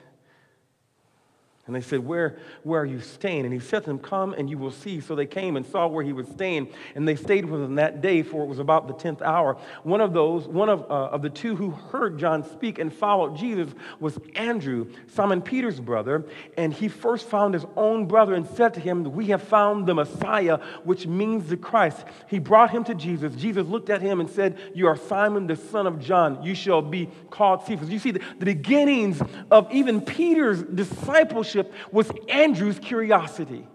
And 1.71 1.77
they 1.81 1.87
said, 1.87 2.05
where, 2.05 2.37
where 2.65 2.81
are 2.81 2.87
you 2.87 3.00
staying? 3.00 3.45
And 3.45 3.55
he 3.55 3.61
said 3.61 3.85
to 3.85 3.91
them, 3.91 4.00
Come 4.00 4.33
and 4.33 4.50
you 4.50 4.59
will 4.59 4.73
see. 4.73 5.00
So 5.00 5.15
they 5.15 5.27
came 5.27 5.57
and 5.57 5.65
saw 5.65 5.87
where 5.87 6.03
he 6.03 6.12
was 6.12 6.27
staying, 6.27 6.69
and 6.97 7.07
they 7.07 7.15
stayed 7.15 7.45
with 7.45 7.62
him 7.62 7.77
that 7.77 8.00
day, 8.00 8.25
for 8.25 8.43
it 8.43 8.49
was 8.49 8.59
about 8.59 8.89
the 8.89 8.95
10th 8.95 9.23
hour. 9.23 9.57
One 9.85 10.00
of 10.00 10.12
those, 10.12 10.49
one 10.49 10.69
of, 10.69 10.83
uh, 10.91 11.11
of 11.11 11.23
the 11.23 11.31
two 11.31 11.55
who 11.55 11.71
heard 11.71 12.19
John 12.19 12.43
speak 12.43 12.81
and 12.81 12.93
followed 12.93 13.37
Jesus 13.37 13.73
was 14.00 14.19
Andrew, 14.35 14.93
Simon 15.15 15.43
Peter's 15.43 15.79
brother. 15.79 16.25
And 16.57 16.75
he 16.75 16.89
first 16.89 17.29
found 17.29 17.55
his 17.55 17.65
own 17.77 18.07
brother 18.07 18.35
and 18.35 18.49
said 18.49 18.75
to 18.75 18.81
him, 18.81 19.05
We 19.05 19.27
have 19.27 19.45
found 19.45 19.87
the 19.87 19.95
Messiah, 19.95 20.59
which 20.83 21.07
means 21.07 21.49
the 21.49 21.57
Christ. 21.57 22.05
He 22.27 22.41
brought 22.41 22.71
him 22.71 22.83
to 22.85 22.97
Jesus. 22.97 23.37
Jesus 23.37 23.69
looked 23.69 23.91
at 23.91 24.03
him 24.03 24.19
and 24.19 24.29
said, 24.29 24.59
You 24.75 24.89
are 24.89 24.97
Simon, 24.97 25.47
the 25.47 25.55
son 25.55 25.87
of 25.87 26.00
John. 26.00 26.43
You 26.43 26.57
shall 26.57 26.83
be 26.83 27.09
called 27.31 27.65
Cephas. 27.65 27.91
You 27.91 28.00
see, 28.00 28.11
the, 28.11 28.21
the 28.41 28.47
beginnings 28.47 29.23
of 29.53 29.71
even 29.71 30.00
Peter's 30.00 30.65
discipleship 30.65 31.60
was 31.93 32.11
Andrew's 32.29 32.79
curiosity. 32.79 33.67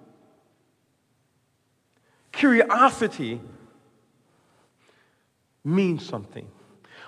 Curiosity 2.32 3.42
means 5.64 6.06
something. 6.06 6.48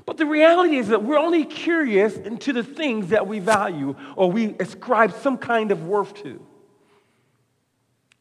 But 0.05 0.15
the 0.15 0.25
reality 0.25 0.77
is 0.77 0.87
that 0.87 1.03
we're 1.03 1.19
only 1.19 1.43
curious 1.43 2.15
into 2.15 2.53
the 2.53 2.63
things 2.63 3.09
that 3.09 3.27
we 3.27 3.39
value 3.39 3.93
or 4.15 4.31
we 4.31 4.55
ascribe 4.59 5.11
some 5.11 5.37
kind 5.37 5.71
of 5.71 5.83
worth 5.83 6.13
to. 6.23 6.46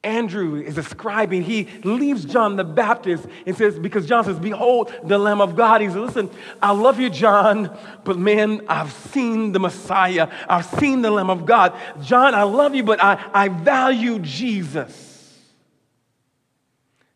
Andrew 0.04 0.54
is 0.56 0.78
ascribing, 0.78 1.42
he 1.42 1.68
leaves 1.82 2.24
John 2.24 2.56
the 2.56 2.64
Baptist 2.64 3.26
and 3.44 3.56
says, 3.56 3.78
because 3.78 4.06
John 4.06 4.24
says, 4.24 4.38
Behold 4.38 4.92
the 5.02 5.18
Lamb 5.18 5.40
of 5.40 5.56
God. 5.56 5.80
He 5.80 5.88
says, 5.88 5.96
Listen, 5.96 6.30
I 6.62 6.70
love 6.70 7.00
you, 7.00 7.10
John, 7.10 7.76
but 8.04 8.16
man, 8.16 8.62
I've 8.68 8.92
seen 8.92 9.50
the 9.50 9.58
Messiah. 9.58 10.30
I've 10.48 10.66
seen 10.66 11.02
the 11.02 11.10
Lamb 11.10 11.28
of 11.28 11.44
God. 11.44 11.74
John, 12.02 12.34
I 12.34 12.44
love 12.44 12.74
you, 12.74 12.84
but 12.84 13.02
I, 13.02 13.30
I 13.34 13.48
value 13.48 14.20
Jesus. 14.20 15.02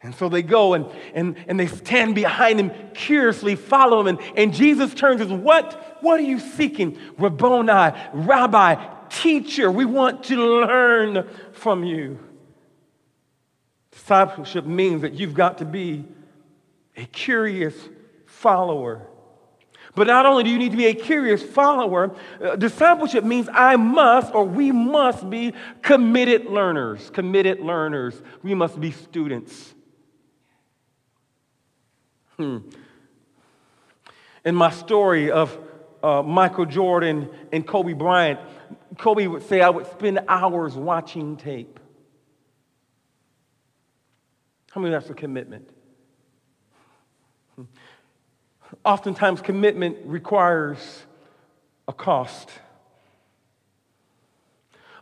And 0.03 0.15
so 0.15 0.29
they 0.29 0.43
go 0.43 0.75
and, 0.75 0.87
and, 1.15 1.37
and 1.47 1.61
they 1.61 1.67
stand 1.67 2.15
behind 2.15 2.59
him, 2.59 2.73
curiously 2.95 3.55
follow 3.55 4.01
him. 4.01 4.07
And, 4.07 4.19
and 4.37 4.55
Jesus 4.55 4.95
turns 4.95 5.21
and 5.21 5.31
says, 5.31 5.39
what, 5.39 5.99
what 6.01 6.19
are 6.19 6.25
you 6.25 6.41
seeking? 6.41 6.99
Rabboni, 7.19 7.95
rabbi, 8.15 8.75
teacher, 9.11 9.71
we 9.71 9.85
want 9.85 10.25
to 10.25 10.37
learn 10.37 11.29
from 11.53 11.85
you. 11.85 12.19
Discipleship 13.93 14.65
means 14.65 15.03
that 15.03 15.15
you've 15.15 15.35
got 15.35 15.59
to 15.59 15.65
be 15.65 16.05
a 16.97 17.05
curious 17.07 17.75
follower. 18.27 19.07
But 19.95 20.07
not 20.07 20.25
only 20.25 20.45
do 20.45 20.51
you 20.51 20.59
need 20.59 20.71
to 20.71 20.77
be 20.77 20.87
a 20.87 20.95
curious 20.95 21.43
follower, 21.43 22.15
uh, 22.41 22.55
discipleship 22.57 23.25
means 23.25 23.49
I 23.53 23.77
must 23.77 24.35
or 24.35 24.45
we 24.45 24.71
must 24.71 25.29
be 25.29 25.53
committed 25.83 26.47
learners. 26.47 27.11
Committed 27.11 27.61
learners. 27.61 28.21
We 28.43 28.55
must 28.55 28.81
be 28.81 28.93
students. 28.93 29.75
Hmm. 32.37 32.59
In 34.45 34.55
my 34.55 34.71
story 34.71 35.31
of 35.31 35.59
uh, 36.03 36.23
Michael 36.23 36.67
Jordan 36.67 37.29
and 37.53 37.67
Kobe 37.67 37.93
Bryant, 37.93 38.41
Kobe 38.97 39.27
would 39.27 39.43
say, 39.43 39.61
I 39.61 39.71
would 39.71 39.87
spend 39.91 40.21
hours 40.29 40.77
watching 40.77 41.37
tape. 41.37 41.81
How 44.71 44.81
many 44.81 44.93
that's 44.93 45.11
a 45.11 45.15
commitment? 45.15 45.69
Oftentimes, 48.85 49.41
commitment 49.41 49.99
requires 50.05 51.05
a 51.89 51.93
cost. 51.93 52.49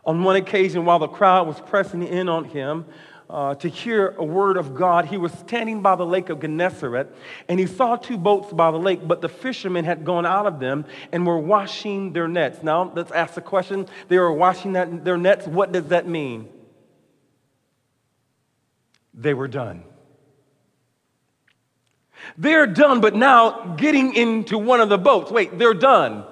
On 0.05 0.23
one 0.23 0.35
occasion, 0.37 0.85
while 0.85 0.97
the 0.97 1.07
crowd 1.07 1.47
was 1.47 1.59
pressing 1.61 2.01
in 2.01 2.29
on 2.29 2.45
him 2.45 2.85
uh, 3.29 3.53
to 3.55 3.69
hear 3.69 4.15
a 4.17 4.23
word 4.23 4.57
of 4.57 4.73
God, 4.73 5.05
he 5.05 5.17
was 5.17 5.31
standing 5.33 5.83
by 5.83 5.95
the 5.95 6.05
lake 6.05 6.29
of 6.29 6.39
Gennesaret 6.39 7.15
and 7.47 7.59
he 7.59 7.67
saw 7.67 7.95
two 7.95 8.17
boats 8.17 8.51
by 8.51 8.71
the 8.71 8.79
lake, 8.79 9.07
but 9.07 9.21
the 9.21 9.29
fishermen 9.29 9.85
had 9.85 10.03
gone 10.03 10.25
out 10.25 10.47
of 10.47 10.59
them 10.59 10.83
and 11.11 11.27
were 11.27 11.37
washing 11.37 12.11
their 12.11 12.27
nets. 12.27 12.63
Now, 12.63 12.91
let's 12.95 13.11
ask 13.11 13.35
the 13.35 13.41
question 13.41 13.87
they 14.07 14.17
were 14.17 14.33
washing 14.33 14.73
that, 14.73 15.05
their 15.05 15.17
nets. 15.17 15.45
What 15.45 15.71
does 15.71 15.89
that 15.89 16.07
mean? 16.07 16.49
They 19.19 19.33
were 19.33 19.47
done. 19.47 19.83
They're 22.37 22.67
done, 22.67 23.01
but 23.01 23.15
now 23.15 23.75
getting 23.75 24.15
into 24.15 24.57
one 24.57 24.81
of 24.81 24.89
the 24.89 24.97
boats. 24.97 25.31
Wait, 25.31 25.57
they're 25.57 25.73
done. 25.73 26.25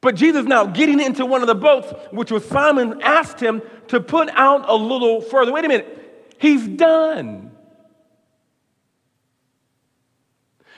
But 0.00 0.14
Jesus, 0.14 0.44
now 0.44 0.66
getting 0.66 1.00
into 1.00 1.24
one 1.26 1.40
of 1.40 1.46
the 1.46 1.54
boats, 1.54 1.92
which 2.10 2.30
was 2.30 2.44
Simon, 2.44 3.00
asked 3.02 3.40
him 3.40 3.62
to 3.88 4.00
put 4.00 4.28
out 4.30 4.68
a 4.68 4.74
little 4.74 5.20
further. 5.20 5.52
Wait 5.52 5.64
a 5.64 5.68
minute, 5.68 6.34
he's 6.38 6.66
done. 6.66 7.52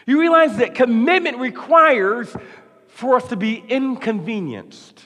You 0.06 0.20
realize 0.20 0.56
that 0.56 0.75
commitment 0.75 1.38
requires 1.38 2.35
for 2.87 3.16
us 3.16 3.28
to 3.28 3.37
be 3.37 3.56
inconvenienced. 3.56 5.04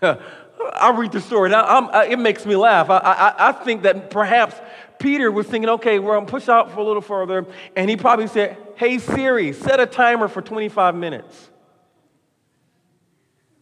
I'll 0.74 0.94
read 0.94 1.12
the 1.12 1.20
story. 1.20 1.50
Now, 1.50 1.64
uh, 1.64 2.06
it 2.08 2.18
makes 2.18 2.44
me 2.44 2.56
laugh. 2.56 2.90
I, 2.90 2.98
I, 2.98 3.48
I, 3.48 3.52
think 3.52 3.82
that 3.82 4.10
perhaps 4.10 4.56
Peter 4.98 5.30
was 5.30 5.46
thinking, 5.46 5.68
okay, 5.70 5.98
we're 5.98 6.14
going 6.14 6.26
to 6.26 6.30
push 6.30 6.48
out 6.48 6.72
for 6.72 6.80
a 6.80 6.84
little 6.84 7.02
further. 7.02 7.46
And 7.76 7.88
he 7.88 7.96
probably 7.96 8.26
said, 8.26 8.56
hey, 8.76 8.98
Siri, 8.98 9.52
set 9.52 9.80
a 9.80 9.86
timer 9.86 10.28
for 10.28 10.42
25 10.42 10.94
minutes. 10.94 11.50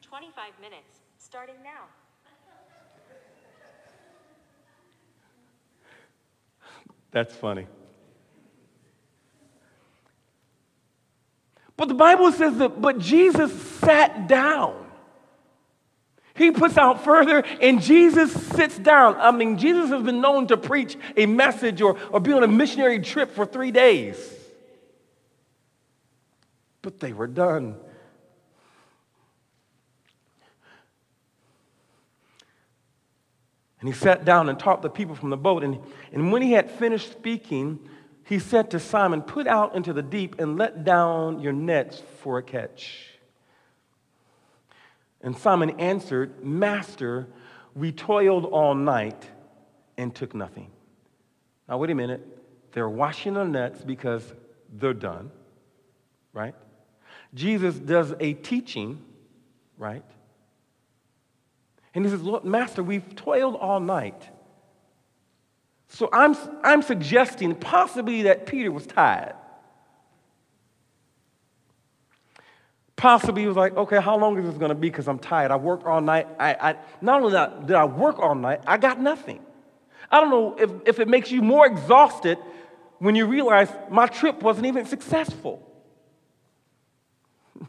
25 0.02 0.52
minutes, 0.61 0.99
starting 1.19 1.57
now. 1.62 1.85
That's 7.11 7.35
funny. 7.35 7.67
But 11.76 11.88
the 11.88 11.95
Bible 11.95 12.33
says 12.33 12.59
that, 12.59 12.81
but 12.81 12.99
Jesus 12.99 13.52
sat 13.52 14.26
down. 14.26 14.88
He 16.38 16.52
puts 16.52 16.78
out 16.78 17.04
further 17.04 17.45
and 17.61 17.83
Jesus 17.83 18.33
sits 18.33 18.78
down. 18.78 19.16
I 19.16 19.33
mean, 19.33 19.59
Jesus 19.59 19.90
has 19.90 20.02
been 20.04 20.21
known 20.21 20.47
to 20.47 20.57
preach 20.57 20.97
a 21.16 21.26
message 21.26 21.83
or, 21.83 21.99
or 22.11 22.21
be 22.21 22.33
on 22.33 22.45
a 22.45 22.49
missionary 22.49 23.00
trip 23.00 23.35
for 23.35 23.45
three 23.45 23.73
days. 23.73 24.16
But 26.80 27.00
they 27.00 27.12
were 27.12 27.26
done. 27.26 27.75
And 33.80 33.88
he 33.88 33.95
sat 33.95 34.25
down 34.25 34.49
and 34.49 34.59
taught 34.59 34.83
the 34.83 34.90
people 34.90 35.16
from 35.16 35.30
the 35.30 35.37
boat. 35.37 35.64
And, 35.64 35.80
and 36.12 36.30
when 36.33 36.42
he 36.42 36.52
had 36.52 36.71
finished 36.71 37.11
speaking, 37.11 37.80
he 38.25 38.38
said 38.38 38.71
to 38.71 38.78
Simon, 38.78 39.23
Put 39.23 39.49
out 39.49 39.75
into 39.75 39.92
the 39.92 40.02
deep 40.02 40.38
and 40.38 40.57
let 40.57 40.85
down 40.85 41.40
your 41.40 41.52
nets 41.52 42.00
for 42.23 42.38
a 42.38 42.42
catch. 42.45 43.17
And 45.20 45.37
Simon 45.37 45.70
answered, 45.80 46.44
Master, 46.44 47.26
we 47.75 47.92
toiled 47.92 48.44
all 48.44 48.75
night 48.75 49.28
and 49.96 50.14
took 50.14 50.34
nothing. 50.34 50.70
Now, 51.68 51.78
wait 51.78 51.90
a 51.90 51.94
minute. 51.94 52.26
They're 52.72 52.88
washing 52.88 53.34
their 53.34 53.44
nets 53.44 53.82
because 53.82 54.22
they're 54.72 54.94
done, 54.94 55.30
right? 56.32 56.54
Jesus 57.34 57.75
does 57.75 58.14
a 58.20 58.34
teaching, 58.34 59.02
right? 59.76 60.04
And 61.94 62.04
he 62.04 62.10
says, 62.10 62.22
Look, 62.22 62.44
Master, 62.44 62.82
we've 62.82 63.14
toiled 63.16 63.56
all 63.56 63.80
night. 63.80 64.28
So 65.88 66.08
I'm, 66.12 66.37
I'm 66.62 66.82
suggesting 66.82 67.54
possibly 67.54 68.22
that 68.22 68.46
Peter 68.46 68.70
was 68.70 68.87
tired. 68.87 69.34
Possibly 72.99 73.47
was 73.47 73.57
like, 73.57 73.76
okay, 73.76 74.00
how 74.00 74.19
long 74.19 74.37
is 74.38 74.45
this 74.45 74.59
going 74.59 74.71
to 74.71 74.75
be? 74.75 74.90
Because 74.90 75.07
I'm 75.07 75.21
tired. 75.21 75.52
I 75.52 75.57
worked 75.57 75.87
all 75.87 76.00
night. 76.00 76.26
I, 76.37 76.55
I, 76.55 76.76
not 77.00 77.23
only 77.23 77.64
did 77.64 77.76
I 77.76 77.85
work 77.85 78.19
all 78.19 78.35
night, 78.35 78.61
I 78.67 78.76
got 78.76 79.00
nothing. 79.00 79.38
I 80.11 80.21
don't 80.21 80.31
know 80.31 80.57
if, 80.59 80.71
if 80.85 80.99
it 80.99 81.07
makes 81.07 81.31
you 81.31 81.40
more 81.40 81.64
exhausted 81.64 82.38
when 82.99 83.14
you 83.14 83.26
realize 83.26 83.69
my 83.88 84.09
trip 84.09 84.43
wasn't 84.43 84.67
even 84.67 84.85
successful. 84.85 85.64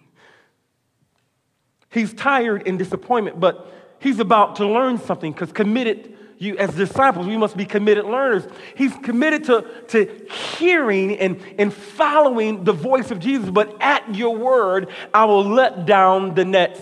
he's 1.92 2.12
tired 2.12 2.64
in 2.64 2.78
disappointment, 2.78 3.40
but 3.40 3.72
he's 4.00 4.20
about 4.20 4.56
to 4.56 4.66
learn 4.66 4.98
something 4.98 5.32
because 5.32 5.52
committed 5.52 6.18
you 6.40 6.58
as 6.58 6.74
disciples, 6.74 7.28
we 7.28 7.38
must 7.38 7.56
be 7.58 7.66
committed 7.66 8.06
learners. 8.06 8.48
He's 8.76 8.96
committed 8.98 9.44
to, 9.46 9.66
to 9.90 10.26
hearing 10.58 11.18
and, 11.20 11.40
and 11.58 11.74
following 11.74 12.64
the 12.64 12.72
voice 12.72 13.12
of 13.12 13.20
Jesus, 13.20 13.50
but 13.50 13.76
at 13.82 14.16
your 14.16 14.36
word, 14.36 14.88
I 15.14 15.26
will 15.26 15.44
let 15.44 15.86
down 15.86 16.34
the 16.36 16.46
nets. 16.46 16.80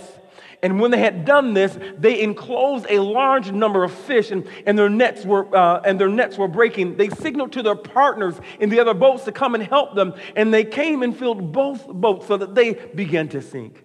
And 0.61 0.79
when 0.79 0.91
they 0.91 0.99
had 0.99 1.25
done 1.25 1.53
this, 1.53 1.77
they 1.97 2.21
enclosed 2.21 2.85
a 2.89 2.99
large 2.99 3.51
number 3.51 3.83
of 3.83 3.91
fish, 3.91 4.31
and, 4.31 4.47
and, 4.65 4.77
their, 4.77 4.89
nets 4.89 5.25
were, 5.25 5.55
uh, 5.55 5.81
and 5.83 5.99
their 5.99 6.09
nets 6.09 6.37
were 6.37 6.47
breaking. 6.47 6.97
They 6.97 7.09
signaled 7.09 7.51
to 7.53 7.63
their 7.63 7.75
partners 7.75 8.39
in 8.59 8.69
the 8.69 8.79
other 8.79 8.93
boats 8.93 9.23
to 9.25 9.31
come 9.31 9.55
and 9.55 9.63
help 9.63 9.95
them, 9.95 10.13
and 10.35 10.53
they 10.53 10.63
came 10.63 11.03
and 11.03 11.17
filled 11.17 11.51
both 11.51 11.87
boats 11.87 12.27
so 12.27 12.37
that 12.37 12.53
they 12.53 12.73
began 12.73 13.27
to 13.29 13.41
sink. 13.41 13.83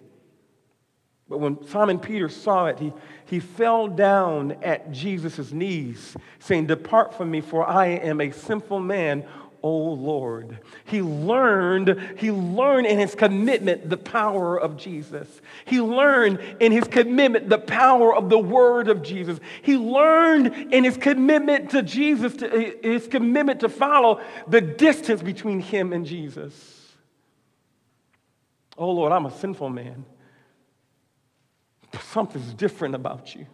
But 1.33 1.39
when 1.39 1.65
Simon 1.65 1.97
Peter 1.97 2.29
saw 2.29 2.67
it, 2.67 2.77
he, 2.77 2.93
he 3.25 3.39
fell 3.39 3.87
down 3.87 4.51
at 4.61 4.91
Jesus' 4.91 5.51
knees, 5.51 6.15
saying, 6.37 6.67
Depart 6.67 7.15
from 7.15 7.31
me, 7.31 7.41
for 7.41 7.67
I 7.67 7.87
am 7.87 8.21
a 8.21 8.29
sinful 8.29 8.79
man 8.79 9.25
oh 9.63 9.93
Lord. 9.93 10.59
He 10.85 11.01
learned, 11.01 11.99
he 12.17 12.29
learned 12.29 12.85
in 12.85 12.99
his 12.99 13.15
commitment 13.15 13.89
the 13.89 13.97
power 13.97 14.59
of 14.59 14.77
Jesus. 14.77 15.41
He 15.65 15.81
learned 15.81 16.39
in 16.59 16.71
his 16.71 16.83
commitment 16.83 17.49
the 17.49 17.57
power 17.57 18.15
of 18.15 18.29
the 18.29 18.37
word 18.37 18.89
of 18.89 19.01
Jesus. 19.01 19.39
He 19.63 19.75
learned 19.75 20.71
in 20.71 20.83
his 20.83 20.97
commitment 20.97 21.71
to 21.71 21.81
Jesus, 21.81 22.35
to, 22.37 22.77
his 22.83 23.07
commitment 23.07 23.61
to 23.61 23.69
follow 23.69 24.21
the 24.47 24.61
distance 24.61 25.23
between 25.23 25.61
him 25.61 25.93
and 25.93 26.05
Jesus. 26.05 26.91
Oh 28.77 28.91
Lord, 28.91 29.11
I'm 29.11 29.25
a 29.25 29.31
sinful 29.31 29.71
man. 29.71 30.05
Something's 32.01 32.53
different 32.53 32.95
about 32.95 33.35
you. 33.35 33.45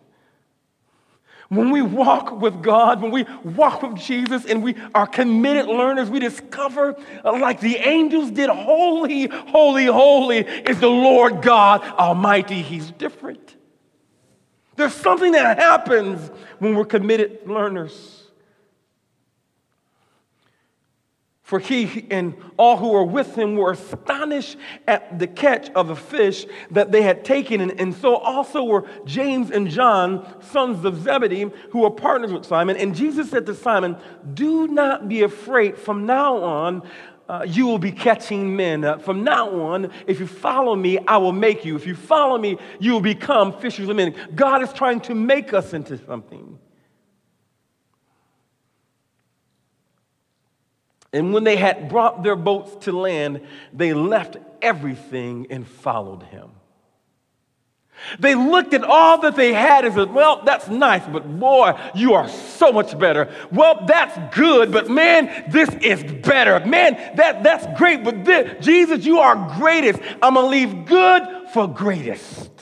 When 1.50 1.72
we 1.72 1.82
walk 1.82 2.40
with 2.40 2.62
God, 2.62 3.02
when 3.02 3.12
we 3.12 3.26
walk 3.44 3.82
with 3.82 3.96
Jesus 3.96 4.46
and 4.46 4.62
we 4.62 4.76
are 4.94 5.08
committed 5.08 5.66
learners, 5.66 6.08
we 6.10 6.20
discover, 6.20 6.96
uh, 7.26 7.40
like 7.40 7.60
the 7.60 7.78
angels 7.78 8.30
did, 8.30 8.50
holy, 8.50 9.28
holy, 9.28 9.86
holy 9.86 10.38
is 10.38 10.80
the 10.80 10.90
Lord 10.90 11.42
God 11.42 11.82
Almighty. 11.82 12.62
He's 12.62 12.92
different. 12.92 13.56
There's 14.76 14.94
something 14.94 15.32
that 15.32 15.58
happens 15.58 16.30
when 16.60 16.76
we're 16.76 16.86
committed 16.86 17.40
learners. 17.48 18.19
For 21.50 21.58
he 21.58 22.06
and 22.12 22.36
all 22.58 22.78
who 22.78 22.90
were 22.90 23.04
with 23.04 23.34
him 23.34 23.56
were 23.56 23.72
astonished 23.72 24.56
at 24.88 25.18
the 25.18 25.26
catch 25.26 25.72
of 25.72 25.90
a 25.90 25.96
fish 25.96 26.46
that 26.70 26.92
they 26.92 27.02
had 27.02 27.26
taken. 27.26 27.60
And, 27.60 27.72
and, 27.82 27.96
so 27.96 28.18
also 28.18 28.64
were 28.64 28.86
James 29.06 29.50
and 29.50 29.68
John, 29.68 30.28
sons 30.44 30.86
of 30.86 31.02
Zebedee, 31.02 31.50
who 31.72 31.80
were 31.80 31.90
partners 31.90 32.32
with 32.32 32.46
Simon. 32.46 32.78
And 32.78 32.94
Jesus 32.94 33.32
said 33.32 33.48
to 33.48 33.56
Simon, 33.56 33.98
Do 34.36 34.68
not 34.68 35.10
be 35.10 35.24
afraid. 35.24 35.76
From 35.76 36.06
now 36.06 36.38
on, 36.38 36.88
uh, 37.28 37.46
you 37.48 37.66
will 37.66 37.80
be 37.80 37.94
catching 37.94 38.56
men. 38.56 38.84
Uh, 38.84 39.00
from 39.00 39.24
now 39.24 39.50
on, 39.50 39.92
if 40.06 40.20
you 40.20 40.28
follow 40.28 40.76
me, 40.76 41.00
I 41.00 41.18
will 41.18 41.32
make 41.32 41.66
you. 41.66 41.76
If 41.76 41.88
you 41.88 41.96
follow 41.96 42.38
me, 42.38 42.60
you 42.80 42.92
will 42.92 43.02
become 43.02 43.60
fishers 43.60 43.90
of 43.90 43.96
men. 43.96 44.14
God 44.36 44.62
is 44.62 44.72
trying 44.72 45.02
to 45.02 45.16
make 45.16 45.52
us 45.56 45.74
into 45.74 45.98
something. 46.06 46.60
And 51.12 51.34
when 51.34 51.44
they 51.44 51.56
had 51.56 51.90
brought 51.90 52.24
their 52.24 52.36
boats 52.36 52.86
to 52.86 52.92
land, 52.92 53.42
they 53.74 53.94
left 53.94 54.38
everything 54.62 55.48
and 55.50 55.68
followed 55.68 56.24
him. 56.24 56.52
They 58.18 58.34
looked 58.34 58.74
at 58.74 58.84
all 58.84 59.20
that 59.22 59.36
they 59.36 59.54
had 59.54 59.86
and 59.86 59.94
said, 59.94 60.14
Well, 60.14 60.42
that's 60.46 60.68
nice, 60.70 61.06
but 61.06 61.40
boy, 61.40 61.74
you 61.94 62.14
are 62.14 62.30
so 62.30 62.72
much 62.72 62.98
better. 62.98 63.30
Well, 63.52 63.84
that's 63.86 64.18
good, 64.36 64.72
but 64.72 64.90
man, 64.90 65.52
this 65.52 65.70
is 65.82 66.04
better. 66.22 66.66
Man, 66.66 66.94
that, 67.18 67.44
that's 67.44 67.68
great, 67.78 68.04
but 68.04 68.24
this, 68.24 68.66
Jesus, 68.66 69.06
you 69.06 69.20
are 69.20 69.54
greatest. 69.58 70.00
I'm 70.22 70.36
going 70.36 70.46
to 70.46 70.50
leave 70.50 70.86
good 70.86 71.24
for 71.54 71.68
greatest. 71.68 72.59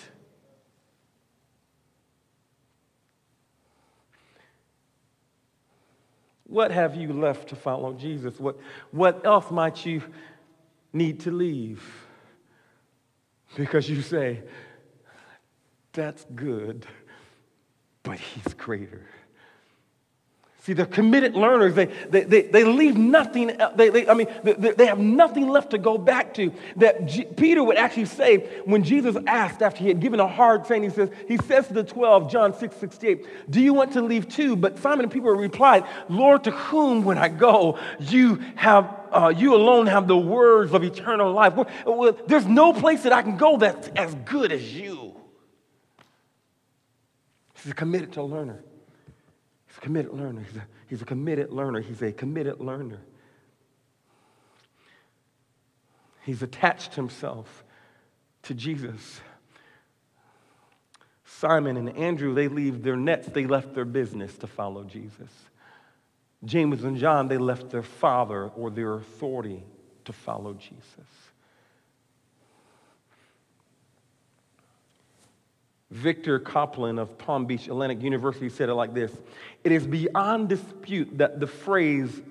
What 6.57 6.71
have 6.71 6.95
you 6.95 7.13
left 7.13 7.49
to 7.49 7.55
follow 7.55 7.93
Jesus? 7.93 8.39
What, 8.39 8.57
what 8.89 9.23
else 9.23 9.51
might 9.51 9.85
you 9.85 10.01
need 10.91 11.19
to 11.19 11.31
leave? 11.31 11.87
Because 13.55 13.87
you 13.87 14.01
say, 14.01 14.41
that's 15.93 16.25
good, 16.33 16.87
but 18.01 18.17
he's 18.17 18.55
greater. 18.55 19.05
See, 20.67 20.73
they're 20.73 20.85
committed 20.85 21.33
learners. 21.33 21.75
They, 21.75 21.85
they, 21.85 22.25
they, 22.25 22.41
they 22.41 22.65
leave 22.65 22.97
nothing, 22.97 23.57
they, 23.77 23.87
they, 23.87 24.05
I 24.05 24.13
mean, 24.13 24.27
they, 24.43 24.71
they 24.71 24.85
have 24.85 24.99
nothing 24.99 25.47
left 25.47 25.69
to 25.69 25.77
go 25.77 25.97
back 25.97 26.33
to. 26.33 26.51
That 26.75 27.05
G- 27.05 27.23
Peter 27.23 27.63
would 27.63 27.77
actually 27.77 28.07
say 28.07 28.39
when 28.65 28.83
Jesus 28.83 29.15
asked 29.27 29.61
after 29.61 29.79
he 29.79 29.87
had 29.87 30.01
given 30.01 30.19
a 30.19 30.27
hard 30.27 30.67
saying, 30.67 30.83
he 30.83 30.89
says, 30.89 31.09
he 31.25 31.37
says 31.37 31.69
to 31.69 31.73
the 31.73 31.85
12, 31.85 32.29
John 32.29 32.53
6, 32.53 32.75
68, 32.75 33.49
do 33.49 33.61
you 33.61 33.73
want 33.73 33.93
to 33.93 34.01
leave 34.01 34.27
too? 34.27 34.57
But 34.57 34.77
Simon 34.79 35.05
and 35.05 35.11
Peter 35.11 35.33
replied, 35.33 35.85
Lord, 36.09 36.43
to 36.43 36.51
whom 36.51 37.05
when 37.05 37.17
I 37.17 37.29
go, 37.29 37.79
you 38.01 38.43
have, 38.57 38.93
uh, 39.13 39.33
you 39.33 39.55
alone 39.55 39.87
have 39.87 40.05
the 40.05 40.17
words 40.17 40.73
of 40.73 40.83
eternal 40.83 41.31
life. 41.31 41.53
There's 42.27 42.45
no 42.45 42.73
place 42.73 43.03
that 43.03 43.13
I 43.13 43.21
can 43.21 43.37
go 43.37 43.55
that's 43.55 43.87
as 43.95 44.13
good 44.25 44.51
as 44.51 44.75
you. 44.75 45.15
He's 47.63 47.71
committed 47.71 48.11
to 48.13 48.23
learner. 48.23 48.65
He's 49.77 49.83
a 49.83 49.85
committed 49.85 50.13
learner. 50.13 50.41
He's 50.41 50.57
a, 50.57 50.67
he's 50.87 51.01
a 51.01 51.05
committed 51.05 51.51
learner. 51.51 51.81
He's 51.81 52.01
a 52.01 52.11
committed 52.11 52.59
learner. 52.59 52.99
He's 56.23 56.41
attached 56.41 56.95
himself 56.95 57.63
to 58.43 58.53
Jesus. 58.53 59.21
Simon 61.25 61.77
and 61.77 61.95
Andrew, 61.95 62.33
they 62.33 62.47
leave 62.47 62.81
their 62.81 62.95
nets, 62.95 63.27
they 63.27 63.45
left 63.45 63.75
their 63.75 63.85
business 63.85 64.35
to 64.39 64.47
follow 64.47 64.83
Jesus. 64.83 65.29
James 66.43 66.83
and 66.83 66.97
John, 66.97 67.27
they 67.27 67.37
left 67.37 67.69
their 67.69 67.83
father 67.83 68.45
or 68.47 68.71
their 68.71 68.95
authority 68.95 69.63
to 70.05 70.13
follow 70.13 70.53
Jesus. 70.53 71.26
Victor 75.89 76.39
Copan 76.39 76.99
of 76.99 77.17
Palm 77.17 77.45
Beach 77.45 77.67
Atlantic 77.67 78.01
University 78.01 78.49
said 78.49 78.69
it 78.69 78.73
like 78.73 78.93
this 78.93 79.11
It 79.63 79.71
is 79.71 79.87
beyond 79.87 80.49
dispute 80.49 81.17
that 81.17 81.39
the 81.39 81.47
phrase 81.47 82.21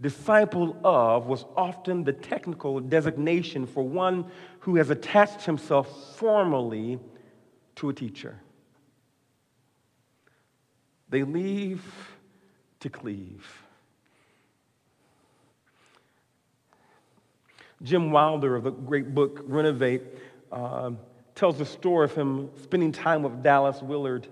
disciple 0.00 0.76
of 0.84 1.26
was 1.26 1.44
often 1.56 2.04
the 2.04 2.12
technical 2.12 2.80
designation 2.80 3.66
for 3.66 3.82
one 3.82 4.26
who 4.60 4.76
has 4.76 4.90
attached 4.90 5.42
himself 5.42 6.16
formally 6.16 6.98
to 7.76 7.88
a 7.88 7.92
teacher. 7.92 8.40
They 11.08 11.22
leave 11.22 11.84
to 12.80 12.88
cleave. 12.88 13.62
Jim 17.82 18.10
Wilder 18.10 18.56
of 18.56 18.64
the 18.64 18.70
great 18.70 19.14
book 19.14 19.40
Renovate. 19.44 20.02
Uh, 20.50 20.92
tells 21.34 21.58
the 21.58 21.66
story 21.66 22.04
of 22.04 22.14
him 22.14 22.50
spending 22.62 22.92
time 22.92 23.22
with 23.22 23.42
Dallas 23.42 23.82
Willard, 23.82 24.26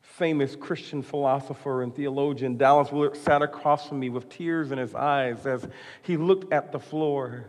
famous 0.00 0.54
Christian 0.54 1.02
philosopher 1.02 1.82
and 1.82 1.94
theologian. 1.94 2.56
Dallas 2.56 2.92
Willard 2.92 3.16
sat 3.16 3.42
across 3.42 3.88
from 3.88 4.00
me 4.00 4.10
with 4.10 4.28
tears 4.28 4.70
in 4.70 4.78
his 4.78 4.94
eyes 4.94 5.44
as 5.46 5.66
he 6.02 6.16
looked 6.16 6.52
at 6.52 6.70
the 6.70 6.78
floor. 6.78 7.46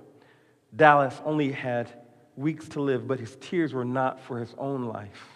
Dallas 0.75 1.21
only 1.23 1.51
had 1.51 1.91
weeks 2.35 2.67
to 2.69 2.81
live, 2.81 3.07
but 3.07 3.19
his 3.19 3.35
tears 3.39 3.71
were 3.73 3.85
not 3.85 4.19
for 4.19 4.39
his 4.39 4.53
own 4.57 4.85
life. 4.85 5.29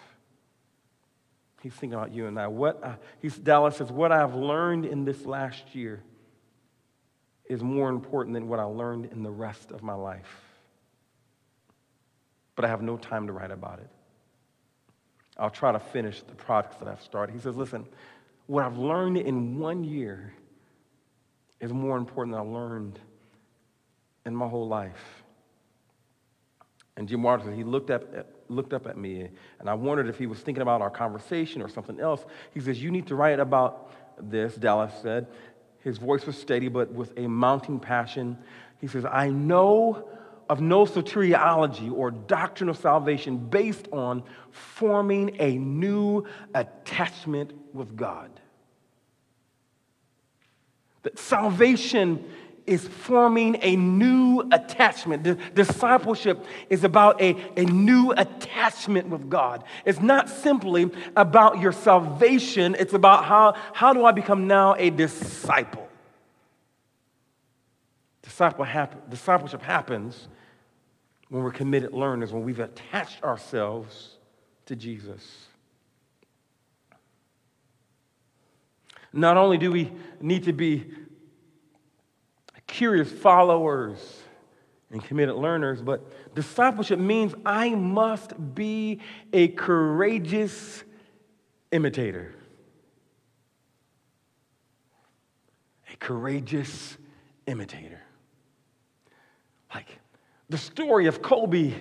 He's 1.62 1.72
thinking 1.74 1.94
about 1.94 2.12
you 2.12 2.26
and 2.26 2.38
I. 2.38 2.48
What 2.48 2.82
I, 2.82 2.96
he's, 3.20 3.36
Dallas 3.36 3.76
says, 3.76 3.92
What 3.92 4.12
I've 4.12 4.34
learned 4.34 4.86
in 4.86 5.04
this 5.04 5.24
last 5.26 5.74
year 5.74 6.02
is 7.44 7.62
more 7.62 7.90
important 7.90 8.34
than 8.34 8.48
what 8.48 8.58
I 8.58 8.64
learned 8.64 9.06
in 9.12 9.22
the 9.22 9.30
rest 9.30 9.70
of 9.70 9.82
my 9.82 9.94
life 9.94 10.49
but 12.60 12.66
I 12.66 12.68
have 12.68 12.82
no 12.82 12.98
time 12.98 13.26
to 13.26 13.32
write 13.32 13.52
about 13.52 13.78
it. 13.78 13.88
I'll 15.38 15.48
try 15.48 15.72
to 15.72 15.78
finish 15.78 16.20
the 16.20 16.34
projects 16.34 16.76
that 16.76 16.88
I've 16.88 17.00
started. 17.00 17.32
He 17.32 17.40
says, 17.40 17.56
Listen, 17.56 17.86
what 18.48 18.66
I've 18.66 18.76
learned 18.76 19.16
in 19.16 19.58
one 19.58 19.82
year 19.82 20.34
is 21.58 21.72
more 21.72 21.96
important 21.96 22.36
than 22.36 22.46
I 22.46 22.50
learned 22.50 22.98
in 24.26 24.36
my 24.36 24.46
whole 24.46 24.68
life. 24.68 25.22
And 26.98 27.08
Jim 27.08 27.22
Waters, 27.22 27.56
he 27.56 27.64
looked 27.64 27.90
up, 27.90 28.14
at, 28.14 28.26
looked 28.48 28.74
up 28.74 28.86
at 28.86 28.98
me, 28.98 29.30
and 29.58 29.70
I 29.70 29.72
wondered 29.72 30.08
if 30.08 30.18
he 30.18 30.26
was 30.26 30.40
thinking 30.40 30.60
about 30.60 30.82
our 30.82 30.90
conversation 30.90 31.62
or 31.62 31.68
something 31.70 31.98
else. 31.98 32.22
He 32.52 32.60
says, 32.60 32.82
You 32.82 32.90
need 32.90 33.06
to 33.06 33.14
write 33.14 33.40
about 33.40 33.90
this, 34.20 34.54
Dallas 34.54 34.92
said. 35.00 35.28
His 35.82 35.96
voice 35.96 36.26
was 36.26 36.36
steady, 36.36 36.68
but 36.68 36.92
with 36.92 37.16
a 37.16 37.26
mounting 37.26 37.80
passion. 37.80 38.36
He 38.82 38.86
says, 38.86 39.06
I 39.06 39.30
know 39.30 40.06
of 40.50 40.60
no 40.60 40.84
soteriology 40.84 41.92
or 41.92 42.10
doctrine 42.10 42.68
of 42.68 42.76
salvation 42.76 43.36
based 43.38 43.86
on 43.92 44.20
forming 44.50 45.36
a 45.38 45.52
new 45.52 46.24
attachment 46.52 47.52
with 47.72 47.96
God. 47.96 48.28
That 51.04 51.20
salvation 51.20 52.28
is 52.66 52.86
forming 52.86 53.58
a 53.62 53.76
new 53.76 54.40
attachment. 54.50 55.54
Discipleship 55.54 56.44
is 56.68 56.82
about 56.82 57.22
a, 57.22 57.36
a 57.56 57.64
new 57.66 58.10
attachment 58.10 59.08
with 59.08 59.30
God. 59.30 59.62
It's 59.84 60.00
not 60.00 60.28
simply 60.28 60.90
about 61.14 61.60
your 61.60 61.72
salvation, 61.72 62.74
it's 62.76 62.92
about 62.92 63.24
how, 63.24 63.54
how 63.72 63.92
do 63.92 64.04
I 64.04 64.10
become 64.10 64.48
now 64.48 64.74
a 64.76 64.90
disciple. 64.90 65.88
Disciple 68.22 68.64
hap- 68.64 69.08
discipleship 69.08 69.62
happens 69.62 70.26
when 71.30 71.42
we're 71.42 71.52
committed 71.52 71.92
learners, 71.92 72.32
when 72.32 72.44
we've 72.44 72.60
attached 72.60 73.22
ourselves 73.22 74.16
to 74.66 74.76
Jesus. 74.76 75.46
Not 79.12 79.36
only 79.36 79.56
do 79.56 79.72
we 79.72 79.90
need 80.20 80.44
to 80.44 80.52
be 80.52 80.92
curious 82.66 83.10
followers 83.10 84.22
and 84.90 85.02
committed 85.02 85.36
learners, 85.36 85.80
but 85.82 86.34
discipleship 86.34 86.98
means 86.98 87.34
I 87.44 87.74
must 87.74 88.54
be 88.54 89.00
a 89.32 89.48
courageous 89.48 90.84
imitator. 91.72 92.34
A 95.92 95.96
courageous 95.96 96.96
imitator. 97.46 98.00
The 100.50 100.58
story 100.58 101.06
of 101.06 101.22
Kobe 101.22 101.72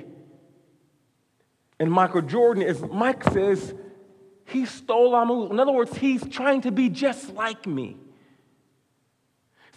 and 1.79 1.91
Michael 1.91 2.21
Jordan 2.21 2.63
is 2.63 2.81
Mike 2.81 3.23
says, 3.23 3.73
he 4.45 4.65
stole 4.65 5.15
our 5.15 5.25
move. 5.25 5.51
In 5.51 5.59
other 5.59 5.71
words, 5.71 5.95
he's 5.97 6.25
trying 6.27 6.61
to 6.61 6.71
be 6.71 6.89
just 6.89 7.33
like 7.33 7.65
me. 7.67 7.97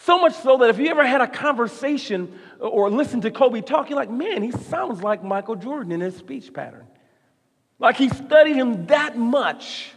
So 0.00 0.18
much 0.18 0.34
so 0.34 0.58
that 0.58 0.70
if 0.70 0.78
you 0.78 0.88
ever 0.88 1.06
had 1.06 1.20
a 1.20 1.28
conversation 1.28 2.38
or 2.58 2.90
listened 2.90 3.22
to 3.22 3.30
Kobe 3.30 3.60
talk, 3.60 3.88
you're 3.88 3.98
like, 3.98 4.10
man, 4.10 4.42
he 4.42 4.50
sounds 4.50 5.02
like 5.02 5.22
Michael 5.24 5.56
Jordan 5.56 5.92
in 5.92 6.00
his 6.00 6.16
speech 6.16 6.52
pattern. 6.52 6.86
Like 7.78 7.96
he 7.96 8.08
studied 8.08 8.56
him 8.56 8.86
that 8.86 9.16
much 9.16 9.92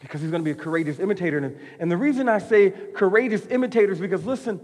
because 0.00 0.20
he's 0.20 0.30
going 0.30 0.42
to 0.42 0.44
be 0.44 0.50
a 0.50 0.62
courageous 0.62 0.98
imitator. 0.98 1.54
And 1.78 1.90
the 1.90 1.96
reason 1.96 2.28
I 2.28 2.38
say 2.38 2.70
courageous 2.70 3.46
imitators 3.46 3.98
because, 3.98 4.24
listen, 4.24 4.60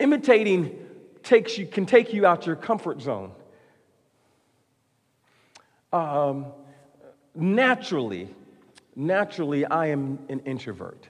imitating 0.00 0.86
takes 1.22 1.58
you, 1.58 1.66
can 1.66 1.86
take 1.86 2.12
you 2.12 2.26
out 2.26 2.46
your 2.46 2.56
comfort 2.56 3.00
zone. 3.00 3.32
Um, 5.92 6.46
naturally, 7.34 8.28
naturally, 8.96 9.64
I 9.66 9.86
am 9.86 10.18
an 10.28 10.40
introvert. 10.40 11.08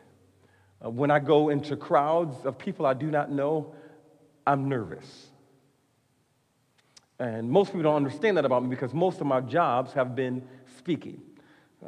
Uh, 0.85 0.91
when 0.91 1.11
I 1.11 1.19
go 1.19 1.51
into 1.51 1.77
crowds 1.77 2.45
of 2.45 2.59
people 2.59 2.87
I 2.87 2.95
do 2.95 3.11
not 3.11 3.31
know, 3.31 3.75
I'm 4.47 4.69
nervous. 4.69 5.29
And 7.19 7.51
most 7.51 7.69
people 7.69 7.83
don't 7.83 7.97
understand 7.97 8.39
that 8.39 8.47
about 8.47 8.63
me 8.63 8.71
because 8.71 8.95
most 8.95 9.21
of 9.21 9.27
my 9.27 9.41
jobs 9.41 9.93
have 9.93 10.17
been 10.17 10.43
speaking. 10.79 11.21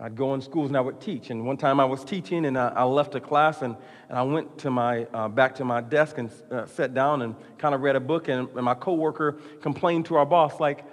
I'd 0.01 0.17
go 0.17 0.33
in 0.35 0.41
schools 0.41 0.69
and 0.69 0.77
I 0.77 0.81
would 0.81 1.01
teach. 1.01 1.31
And 1.31 1.47
one 1.47 1.57
time 1.57 1.79
I 1.79 1.85
was 1.85 2.03
teaching 2.05 2.47
and 2.47 2.59
I, 2.59 2.69
I 2.69 2.85
left 2.85 3.15
a 3.15 3.21
class 3.21 3.61
and, 3.61 3.77
and 4.09 4.19
I 4.19 4.23
went 4.23 4.59
to 4.59 4.71
my, 4.71 5.05
uh, 5.13 5.29
back 5.29 5.55
to 5.57 5.65
my 5.65 5.83
desk 5.83 6.17
and 6.19 6.31
uh, 6.51 6.67
sat 6.67 6.95
down 6.95 7.23
and 7.23 7.35
kind 7.59 7.75
of 7.75 7.83
read 7.83 7.97
a 7.97 8.01
book. 8.01 8.29
And, 8.29 8.49
and 8.49 8.65
my 8.65 8.75
coworker 8.75 9.33
complained 9.61 10.07
to 10.07 10.17
our 10.17 10.27
boss, 10.27 10.59
like, 10.61 10.85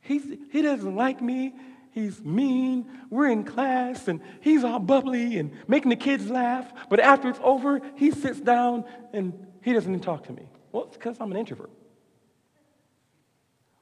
He's, 0.00 0.24
he 0.50 0.62
doesn't 0.62 0.96
like 0.96 1.20
me. 1.20 1.54
He's 1.92 2.20
mean. 2.24 2.86
We're 3.10 3.28
in 3.28 3.44
class 3.44 4.08
and 4.08 4.20
he's 4.40 4.64
all 4.64 4.78
bubbly 4.78 5.38
and 5.38 5.52
making 5.68 5.90
the 5.90 5.96
kids 5.96 6.28
laugh. 6.30 6.72
But 6.88 7.00
after 7.00 7.28
it's 7.28 7.38
over, 7.42 7.80
he 7.96 8.10
sits 8.10 8.40
down 8.40 8.84
and 9.12 9.46
he 9.62 9.72
doesn't 9.72 9.90
even 9.90 10.02
talk 10.02 10.24
to 10.24 10.32
me. 10.32 10.48
Well, 10.72 10.84
it's 10.84 10.96
because 10.96 11.16
I'm 11.20 11.30
an 11.30 11.36
introvert. 11.36 11.70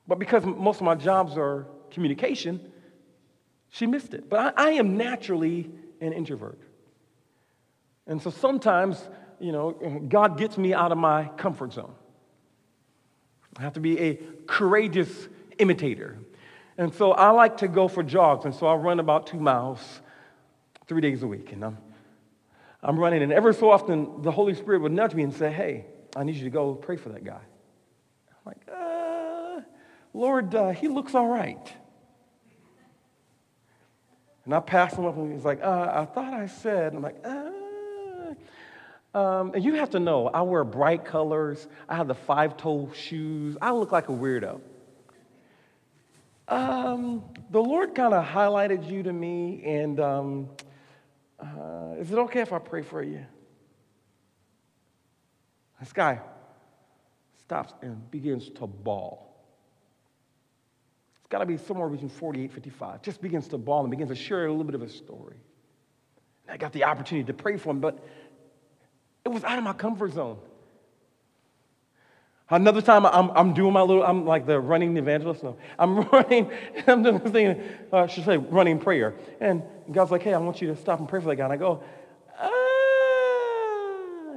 But 0.06 0.18
because 0.18 0.44
most 0.44 0.80
of 0.80 0.82
my 0.82 0.94
jobs 0.94 1.36
are 1.36 1.66
communication, 1.90 2.72
she 3.70 3.86
missed 3.86 4.14
it. 4.14 4.28
But 4.28 4.54
I, 4.58 4.68
I 4.68 4.70
am 4.72 4.96
naturally 4.96 5.70
an 6.00 6.12
introvert. 6.12 6.58
And 8.06 8.22
so 8.22 8.30
sometimes, 8.30 9.02
you 9.38 9.52
know, 9.52 9.72
God 10.08 10.38
gets 10.38 10.56
me 10.56 10.72
out 10.74 10.92
of 10.92 10.98
my 10.98 11.28
comfort 11.36 11.74
zone. 11.74 11.94
I 13.56 13.62
have 13.62 13.74
to 13.74 13.80
be 13.80 13.98
a 13.98 14.18
courageous 14.46 15.28
imitator. 15.58 16.18
And 16.78 16.94
so 16.94 17.12
I 17.12 17.30
like 17.30 17.58
to 17.58 17.68
go 17.68 17.88
for 17.88 18.02
jogs, 18.02 18.44
and 18.44 18.54
so 18.54 18.66
I 18.66 18.74
run 18.76 19.00
about 19.00 19.26
two 19.26 19.40
miles 19.40 19.80
three 20.86 21.00
days 21.00 21.22
a 21.22 21.26
week. 21.26 21.52
And 21.52 21.64
I'm, 21.64 21.78
I'm 22.82 22.98
running, 22.98 23.22
and 23.22 23.32
ever 23.32 23.52
so 23.52 23.70
often 23.70 24.22
the 24.22 24.30
Holy 24.30 24.54
Spirit 24.54 24.80
would 24.82 24.92
nudge 24.92 25.12
me 25.12 25.24
and 25.24 25.34
say, 25.34 25.52
Hey, 25.52 25.86
I 26.16 26.22
need 26.22 26.36
you 26.36 26.44
to 26.44 26.50
go 26.50 26.74
pray 26.74 26.96
for 26.96 27.08
that 27.10 27.24
guy. 27.24 27.40
I'm 28.30 28.36
like, 28.46 28.68
uh, 28.72 29.60
Lord, 30.14 30.54
uh, 30.54 30.70
he 30.70 30.88
looks 30.88 31.14
all 31.14 31.26
right. 31.26 31.72
And 34.48 34.54
I 34.54 34.60
pass 34.60 34.94
him 34.94 35.04
up, 35.04 35.14
and 35.18 35.30
he's 35.30 35.44
like, 35.44 35.62
uh, 35.62 35.90
I 35.92 36.06
thought 36.06 36.32
I 36.32 36.46
said, 36.46 36.94
I'm 36.94 37.02
like, 37.02 37.22
uh. 37.22 37.50
Um, 39.14 39.52
and 39.52 39.62
you 39.62 39.74
have 39.74 39.90
to 39.90 40.00
know, 40.00 40.28
I 40.28 40.40
wear 40.40 40.64
bright 40.64 41.04
colors. 41.04 41.68
I 41.86 41.96
have 41.96 42.08
the 42.08 42.14
five 42.14 42.56
toe 42.56 42.90
shoes. 42.94 43.58
I 43.60 43.72
look 43.72 43.92
like 43.92 44.08
a 44.08 44.12
weirdo. 44.12 44.62
Um, 46.48 47.24
the 47.50 47.62
Lord 47.62 47.94
kind 47.94 48.14
of 48.14 48.24
highlighted 48.24 48.90
you 48.90 49.02
to 49.02 49.12
me, 49.12 49.60
and 49.66 50.00
um, 50.00 50.48
uh, 51.38 51.96
is 51.98 52.10
it 52.10 52.16
okay 52.16 52.40
if 52.40 52.54
I 52.54 52.58
pray 52.58 52.80
for 52.80 53.02
you? 53.02 53.26
This 55.78 55.92
guy 55.92 56.20
stops 57.36 57.74
and 57.82 58.10
begins 58.10 58.48
to 58.48 58.66
bawl. 58.66 59.37
It's 61.28 61.32
got 61.32 61.40
to 61.40 61.46
be 61.46 61.58
somewhere 61.58 61.90
between 61.90 62.08
48 62.08 62.50
55. 62.54 63.02
Just 63.02 63.20
begins 63.20 63.48
to 63.48 63.58
bawl 63.58 63.82
and 63.82 63.90
begins 63.90 64.08
to 64.08 64.16
share 64.16 64.46
a 64.46 64.50
little 64.50 64.64
bit 64.64 64.74
of 64.74 64.80
a 64.80 64.88
story. 64.88 65.36
And 66.46 66.54
I 66.54 66.56
got 66.56 66.72
the 66.72 66.84
opportunity 66.84 67.26
to 67.26 67.34
pray 67.34 67.58
for 67.58 67.68
him, 67.68 67.80
but 67.80 68.02
it 69.26 69.28
was 69.28 69.44
out 69.44 69.58
of 69.58 69.64
my 69.64 69.74
comfort 69.74 70.14
zone. 70.14 70.38
Another 72.48 72.80
time, 72.80 73.04
I'm, 73.04 73.30
I'm 73.32 73.52
doing 73.52 73.74
my 73.74 73.82
little, 73.82 74.02
I'm 74.02 74.24
like 74.24 74.46
the 74.46 74.58
running 74.58 74.96
evangelist. 74.96 75.42
No, 75.42 75.58
I'm 75.78 76.00
running, 76.12 76.50
I'm 76.86 77.02
doing 77.02 77.18
this 77.18 77.30
thing, 77.30 77.62
uh, 77.92 78.04
I 78.04 78.06
should 78.06 78.24
say 78.24 78.38
running 78.38 78.78
prayer. 78.78 79.14
And 79.38 79.62
God's 79.92 80.10
like, 80.10 80.22
hey, 80.22 80.32
I 80.32 80.38
want 80.38 80.62
you 80.62 80.68
to 80.68 80.76
stop 80.76 80.98
and 80.98 81.06
pray 81.06 81.20
for 81.20 81.26
that 81.26 81.36
guy. 81.36 81.44
And 81.44 81.52
I 81.52 81.58
go, 81.58 81.82
ah, 82.40 82.50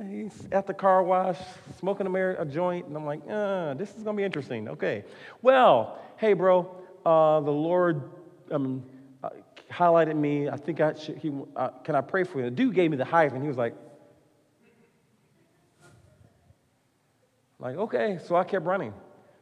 he's 0.09 0.45
at 0.51 0.67
the 0.67 0.73
car 0.73 1.03
wash, 1.03 1.37
smoking 1.79 2.05
a, 2.05 2.41
a 2.41 2.45
joint. 2.45 2.87
And 2.87 2.97
I'm 2.97 3.05
like, 3.05 3.21
ah, 3.29 3.75
this 3.75 3.95
is 3.95 4.03
going 4.03 4.17
to 4.17 4.19
be 4.19 4.25
interesting. 4.25 4.67
Okay. 4.67 5.05
Well, 5.41 5.97
hey, 6.17 6.33
bro, 6.33 6.80
uh, 7.05 7.39
the 7.41 7.51
Lord 7.51 8.09
um, 8.51 8.83
uh, 9.23 9.29
highlighted 9.71 10.15
me. 10.15 10.49
I 10.49 10.57
think 10.57 10.81
I 10.81 10.93
should, 10.93 11.17
he, 11.17 11.31
uh, 11.55 11.69
can 11.83 11.95
I 11.95 12.01
pray 12.01 12.23
for 12.23 12.39
you? 12.39 12.45
The 12.45 12.51
dude 12.51 12.75
gave 12.75 12.91
me 12.91 12.97
the 12.97 13.15
and 13.15 13.41
he 13.41 13.47
was 13.47 13.57
like, 13.57 13.75
Like, 17.61 17.77
okay, 17.77 18.17
so 18.25 18.35
I 18.35 18.43
kept 18.43 18.65
running. 18.65 18.91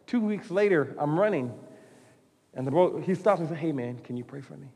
Two 0.06 0.20
weeks 0.20 0.52
later, 0.52 0.94
I'm 1.00 1.18
running, 1.18 1.54
and 2.54 2.68
the 2.68 2.72
bro, 2.72 3.00
he 3.00 3.16
stops 3.16 3.40
and 3.40 3.48
says, 3.48 3.58
Hey, 3.58 3.72
man, 3.72 3.98
can 4.00 4.18
you 4.18 4.26
pray 4.26 4.42
for 4.42 4.58
me? 4.58 4.68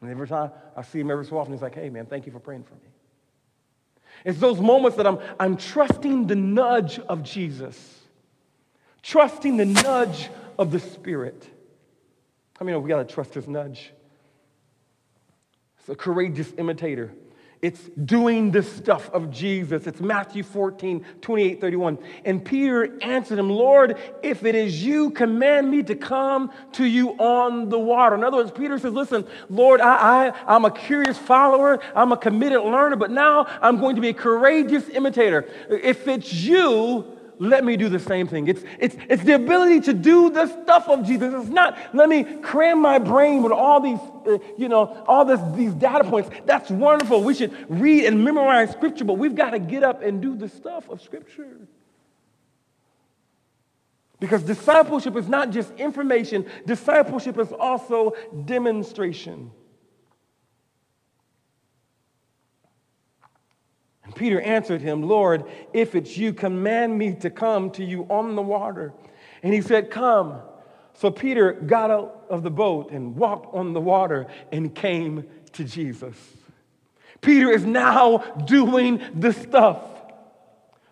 And 0.00 0.10
every 0.10 0.28
time 0.28 0.52
I 0.76 0.82
see 0.82 1.00
him 1.00 1.10
every 1.10 1.24
so 1.24 1.38
often, 1.38 1.52
he's 1.52 1.62
like, 1.62 1.74
Hey, 1.74 1.90
man, 1.90 2.06
thank 2.06 2.24
you 2.24 2.32
for 2.32 2.38
praying 2.38 2.62
for 2.62 2.74
me. 2.74 2.88
It's 4.24 4.38
those 4.38 4.60
moments 4.60 4.96
that 4.96 5.06
I'm, 5.06 5.18
I'm 5.40 5.56
trusting 5.56 6.28
the 6.28 6.36
nudge 6.36 7.00
of 7.00 7.24
Jesus, 7.24 8.01
trusting 9.02 9.56
the 9.56 9.66
nudge 9.66 10.28
of 10.58 10.70
the 10.70 10.80
Spirit. 10.80 11.46
I 12.60 12.64
mean, 12.64 12.80
we 12.82 12.88
got 12.88 13.06
to 13.06 13.14
trust 13.14 13.34
his 13.34 13.48
nudge. 13.48 13.92
It's 15.80 15.88
a 15.88 15.96
courageous 15.96 16.52
imitator. 16.58 17.12
It's 17.62 17.80
doing 18.04 18.50
the 18.50 18.64
stuff 18.64 19.08
of 19.10 19.30
Jesus. 19.30 19.86
It's 19.86 20.00
Matthew 20.00 20.42
14, 20.42 21.04
28, 21.20 21.60
31. 21.60 21.98
And 22.24 22.44
Peter 22.44 23.00
answered 23.00 23.38
him, 23.38 23.48
Lord, 23.48 23.98
if 24.20 24.44
it 24.44 24.56
is 24.56 24.84
you, 24.84 25.10
command 25.10 25.70
me 25.70 25.84
to 25.84 25.94
come 25.94 26.50
to 26.72 26.84
you 26.84 27.10
on 27.10 27.68
the 27.68 27.78
water. 27.78 28.16
In 28.16 28.24
other 28.24 28.38
words, 28.38 28.50
Peter 28.50 28.78
says, 28.78 28.92
Listen, 28.92 29.24
Lord, 29.48 29.80
I, 29.80 30.30
I, 30.30 30.32
I'm 30.56 30.64
a 30.64 30.72
curious 30.72 31.16
follower, 31.16 31.78
I'm 31.94 32.10
a 32.10 32.16
committed 32.16 32.62
learner, 32.62 32.96
but 32.96 33.12
now 33.12 33.46
I'm 33.60 33.78
going 33.78 33.94
to 33.94 34.02
be 34.02 34.08
a 34.08 34.14
courageous 34.14 34.88
imitator. 34.88 35.48
If 35.70 36.08
it's 36.08 36.32
you, 36.32 37.16
let 37.42 37.64
me 37.64 37.76
do 37.76 37.88
the 37.88 37.98
same 37.98 38.28
thing. 38.28 38.46
It's, 38.46 38.62
it's, 38.78 38.96
it's 39.08 39.24
the 39.24 39.34
ability 39.34 39.80
to 39.80 39.92
do 39.92 40.30
the 40.30 40.46
stuff 40.46 40.88
of 40.88 41.04
Jesus. 41.04 41.34
It's 41.34 41.48
not, 41.48 41.76
let 41.92 42.08
me 42.08 42.22
cram 42.40 42.80
my 42.80 43.00
brain 43.00 43.42
with 43.42 43.50
all 43.50 43.80
these, 43.80 43.98
uh, 44.26 44.38
you 44.56 44.68
know, 44.68 45.04
all 45.08 45.24
this, 45.24 45.40
these 45.56 45.74
data 45.74 46.04
points. 46.04 46.30
That's 46.46 46.70
wonderful. 46.70 47.24
We 47.24 47.34
should 47.34 47.52
read 47.68 48.04
and 48.04 48.24
memorize 48.24 48.70
Scripture, 48.70 49.04
but 49.04 49.14
we've 49.14 49.34
got 49.34 49.50
to 49.50 49.58
get 49.58 49.82
up 49.82 50.02
and 50.02 50.22
do 50.22 50.36
the 50.36 50.48
stuff 50.48 50.88
of 50.88 51.02
Scripture. 51.02 51.58
Because 54.20 54.44
discipleship 54.44 55.16
is 55.16 55.28
not 55.28 55.50
just 55.50 55.72
information, 55.74 56.46
discipleship 56.64 57.38
is 57.38 57.50
also 57.50 58.14
demonstration. 58.44 59.50
Peter 64.14 64.40
answered 64.40 64.80
him, 64.80 65.02
Lord, 65.02 65.44
if 65.72 65.94
it's 65.94 66.16
you, 66.16 66.32
command 66.32 66.96
me 66.96 67.14
to 67.16 67.30
come 67.30 67.70
to 67.72 67.84
you 67.84 68.04
on 68.04 68.34
the 68.36 68.42
water. 68.42 68.92
And 69.42 69.52
he 69.52 69.60
said, 69.60 69.90
Come. 69.90 70.40
So 70.94 71.10
Peter 71.10 71.52
got 71.52 71.90
out 71.90 72.26
of 72.28 72.42
the 72.42 72.50
boat 72.50 72.90
and 72.90 73.16
walked 73.16 73.54
on 73.54 73.72
the 73.72 73.80
water 73.80 74.26
and 74.52 74.74
came 74.74 75.24
to 75.52 75.64
Jesus. 75.64 76.16
Peter 77.22 77.50
is 77.50 77.64
now 77.64 78.18
doing 78.46 79.00
the 79.14 79.32
stuff. 79.32 79.78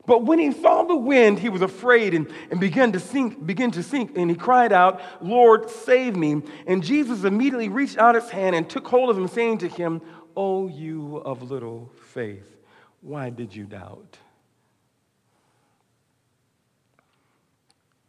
But 0.06 0.24
when 0.24 0.38
he 0.38 0.52
saw 0.52 0.84
the 0.84 0.96
wind, 0.96 1.38
he 1.38 1.48
was 1.48 1.62
afraid 1.62 2.14
and, 2.14 2.32
and 2.50 2.58
began 2.58 2.92
to 2.92 3.00
sink, 3.00 3.46
begin 3.46 3.70
to 3.72 3.82
sink, 3.82 4.16
and 4.16 4.30
he 4.30 4.36
cried 4.36 4.72
out, 4.72 5.00
Lord, 5.20 5.70
save 5.70 6.16
me. 6.16 6.42
And 6.66 6.82
Jesus 6.82 7.24
immediately 7.24 7.68
reached 7.68 7.98
out 7.98 8.14
his 8.14 8.30
hand 8.30 8.56
and 8.56 8.68
took 8.68 8.88
hold 8.88 9.10
of 9.10 9.18
him, 9.18 9.28
saying 9.28 9.58
to 9.58 9.68
him, 9.68 10.00
O 10.36 10.68
you 10.68 11.18
of 11.18 11.50
little 11.50 11.92
faith, 12.12 12.59
why 13.00 13.30
did 13.30 13.54
you 13.54 13.64
doubt? 13.64 14.18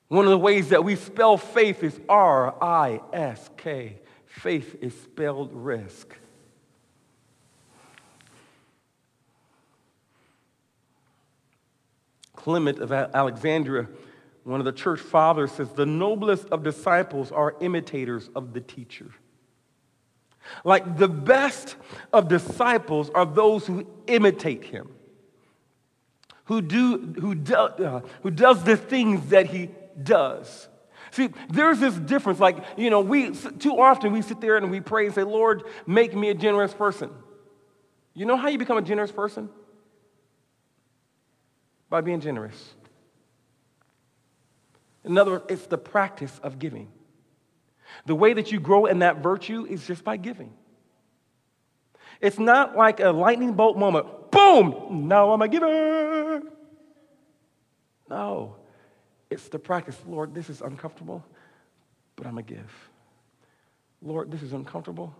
One 0.08 0.26
of 0.26 0.32
the 0.32 0.38
ways 0.38 0.70
that 0.70 0.84
we 0.84 0.98
spell 0.98 1.38
faith 1.38 1.84
is 1.84 1.98
R 2.10 2.54
I 2.62 3.00
S 3.14 3.50
K. 3.56 4.00
Faith 4.26 4.76
is 4.82 4.94
spelled 4.94 5.52
risk. 5.54 6.18
Clement 12.36 12.80
of 12.80 12.92
Alexandria, 12.92 13.88
one 14.44 14.60
of 14.60 14.66
the 14.66 14.72
church 14.72 15.00
fathers, 15.00 15.52
says 15.52 15.70
the 15.70 15.86
noblest 15.86 16.48
of 16.50 16.64
disciples 16.64 17.32
are 17.32 17.56
imitators 17.62 18.30
of 18.36 18.54
the 18.54 18.62
teacher. 18.62 19.12
Like 20.64 20.98
the 20.98 21.08
best 21.08 21.76
of 22.14 22.28
disciples 22.28 23.10
are 23.12 23.26
those 23.26 23.66
who 23.66 23.88
imitate 24.08 24.64
him, 24.64 24.90
who, 26.46 26.62
do, 26.62 26.98
who, 27.20 27.36
do, 27.36 27.56
uh, 27.56 28.02
who 28.24 28.32
does 28.32 28.64
the 28.64 28.78
things 28.78 29.30
that 29.30 29.48
he 29.48 29.70
does. 30.02 30.68
See, 31.12 31.30
there's 31.50 31.80
this 31.80 31.96
difference. 31.96 32.40
Like, 32.40 32.58
you 32.78 32.90
know, 32.90 33.02
we 33.02 33.32
too 33.32 33.80
often 33.80 34.14
we 34.14 34.22
sit 34.22 34.40
there 34.40 34.58
and 34.58 34.72
we 34.72 34.80
pray 34.80 35.06
and 35.06 35.16
say, 35.16 35.24
Lord, 35.24 35.64
make 35.86 36.16
me 36.16 36.30
a 36.30 36.34
generous 36.34 36.74
person. 36.74 37.10
You 38.14 38.26
know 38.26 38.38
how 38.38 38.48
you 38.48 38.58
become 38.58 38.78
a 38.78 38.82
generous 38.82 39.12
person? 39.12 39.50
by 41.92 42.02
being 42.02 42.22
generous. 42.22 42.74
In 45.04 45.16
other 45.18 45.32
words, 45.32 45.46
it's 45.50 45.68
the 45.68 45.78
practice 45.78 46.40
of 46.42 46.58
giving. 46.58 46.88
The 48.06 48.16
way 48.16 48.34
that 48.34 48.52
you 48.52 48.60
grow 48.60 48.86
in 48.86 49.00
that 49.00 49.18
virtue 49.18 49.66
is 49.66 49.86
just 49.86 50.04
by 50.04 50.18
giving. 50.18 50.54
It's 52.20 52.40
not 52.40 52.76
like 52.76 53.00
a 53.00 53.10
lightning 53.10 53.54
bolt 53.54 53.78
moment. 53.78 54.32
Boom! 54.32 55.08
Now 55.08 55.32
I'm 55.32 55.42
a 55.42 55.48
giver. 55.48 56.42
No. 58.10 58.56
It's 59.30 59.48
the 59.48 59.60
practice. 59.60 59.98
Lord, 60.06 60.36
this 60.36 60.50
is 60.50 60.62
uncomfortable, 60.62 61.24
but 62.16 62.28
I'm 62.28 62.38
a 62.38 62.44
give. 62.44 62.72
Lord, 64.02 64.30
this 64.30 64.44
is 64.44 64.54
uncomfortable, 64.54 65.16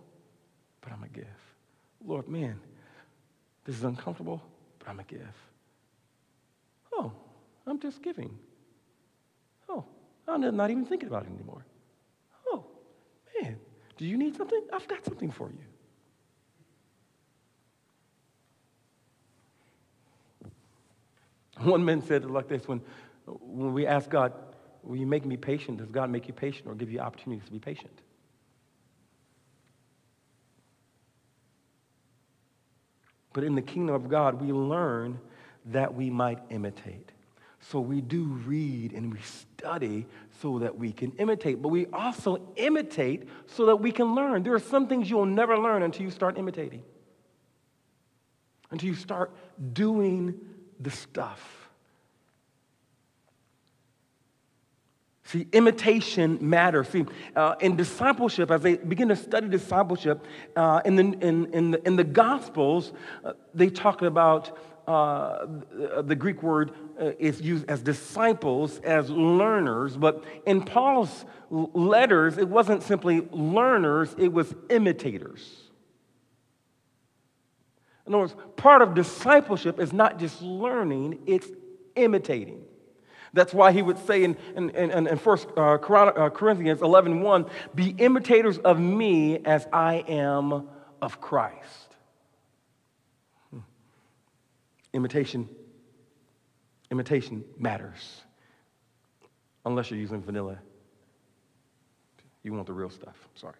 but 0.80 0.92
I'm 0.92 1.02
a 1.02 1.08
give. 1.08 1.24
Lord, 2.04 2.28
man, 2.28 2.60
this 3.64 3.76
is 3.76 3.84
uncomfortable, 3.84 4.42
but 4.78 4.88
I'm 4.88 5.00
a 5.00 5.04
give. 5.04 5.34
Oh, 6.92 7.12
I'm 7.66 7.80
just 7.80 8.02
giving. 8.02 8.38
Oh, 9.68 9.84
I'm 10.28 10.56
not 10.56 10.70
even 10.70 10.84
thinking 10.84 11.08
about 11.08 11.24
it 11.24 11.30
anymore. 11.34 11.64
Do 13.96 14.06
you 14.06 14.16
need 14.16 14.36
something? 14.36 14.62
I've 14.72 14.88
got 14.88 15.04
something 15.04 15.30
for 15.30 15.50
you. 15.50 15.58
One 21.58 21.84
man 21.84 22.02
said 22.02 22.22
it 22.22 22.30
like 22.30 22.48
this 22.48 22.66
when, 22.66 22.80
when 23.26 23.72
we 23.72 23.86
ask 23.86 24.10
God, 24.10 24.32
Will 24.82 24.96
you 24.96 25.06
make 25.06 25.24
me 25.24 25.36
patient? 25.36 25.78
Does 25.78 25.90
God 25.90 26.10
make 26.10 26.26
you 26.26 26.34
patient 26.34 26.66
or 26.66 26.74
give 26.74 26.90
you 26.90 26.98
opportunities 26.98 27.44
to 27.46 27.52
be 27.52 27.58
patient? 27.58 28.00
But 33.32 33.44
in 33.44 33.54
the 33.54 33.62
kingdom 33.62 33.94
of 33.94 34.08
God, 34.08 34.42
we 34.42 34.52
learn 34.52 35.18
that 35.66 35.94
we 35.94 36.10
might 36.10 36.38
imitate. 36.50 37.10
So 37.62 37.80
we 37.80 38.00
do 38.00 38.24
read 38.24 38.92
and 38.92 39.12
we 39.12 39.20
study 39.20 40.06
so 40.40 40.58
that 40.58 40.76
we 40.76 40.92
can 40.92 41.12
imitate, 41.12 41.62
but 41.62 41.68
we 41.68 41.86
also 41.86 42.42
imitate 42.56 43.28
so 43.46 43.66
that 43.66 43.76
we 43.76 43.92
can 43.92 44.14
learn. 44.14 44.42
There 44.42 44.54
are 44.54 44.58
some 44.58 44.88
things 44.88 45.08
you'll 45.08 45.26
never 45.26 45.56
learn 45.56 45.82
until 45.82 46.02
you 46.02 46.10
start 46.10 46.38
imitating, 46.38 46.82
until 48.70 48.88
you 48.88 48.96
start 48.96 49.30
doing 49.72 50.40
the 50.80 50.90
stuff. 50.90 51.62
See, 55.24 55.46
imitation 55.52 56.38
matters. 56.42 56.88
See, 56.88 57.06
uh, 57.34 57.54
in 57.60 57.76
discipleship, 57.76 58.50
as 58.50 58.60
they 58.60 58.76
begin 58.76 59.08
to 59.08 59.16
study 59.16 59.48
discipleship, 59.48 60.26
uh, 60.56 60.82
in, 60.84 60.96
the, 60.96 61.02
in, 61.02 61.46
in, 61.54 61.70
the, 61.70 61.86
in 61.86 61.96
the 61.96 62.04
Gospels, 62.04 62.92
uh, 63.24 63.32
they 63.54 63.70
talk 63.70 64.02
about 64.02 64.58
uh, 64.86 65.46
the 66.02 66.14
Greek 66.16 66.42
word 66.42 66.72
uh, 67.00 67.12
is 67.18 67.40
used 67.40 67.68
as 67.68 67.82
disciples, 67.82 68.78
as 68.80 69.10
learners, 69.10 69.96
but 69.96 70.24
in 70.46 70.62
Paul's 70.62 71.24
letters, 71.50 72.38
it 72.38 72.48
wasn't 72.48 72.82
simply 72.82 73.26
learners, 73.30 74.14
it 74.18 74.32
was 74.32 74.54
imitators. 74.70 75.62
In 78.06 78.14
other 78.14 78.22
words, 78.22 78.36
part 78.56 78.82
of 78.82 78.94
discipleship 78.94 79.78
is 79.78 79.92
not 79.92 80.18
just 80.18 80.42
learning, 80.42 81.20
it's 81.26 81.48
imitating. 81.94 82.64
That's 83.32 83.54
why 83.54 83.72
he 83.72 83.80
would 83.80 83.98
say 84.06 84.24
in, 84.24 84.36
in, 84.56 84.70
in, 84.70 85.06
in 85.06 85.16
1 85.16 85.38
uh, 85.56 85.60
uh, 85.60 86.28
Corinthians 86.30 86.82
11 86.82 87.22
1, 87.22 87.46
be 87.74 87.94
imitators 87.98 88.58
of 88.58 88.78
me 88.78 89.38
as 89.44 89.66
I 89.72 90.04
am 90.06 90.68
of 91.00 91.20
Christ. 91.20 91.96
Hmm. 93.50 93.60
Imitation, 94.92 95.48
imitation 96.90 97.44
matters. 97.58 98.22
Unless 99.64 99.90
you're 99.90 100.00
using 100.00 100.22
vanilla. 100.22 100.58
You 102.42 102.52
want 102.52 102.66
the 102.66 102.72
real 102.72 102.90
stuff. 102.90 103.16
Sorry. 103.34 103.54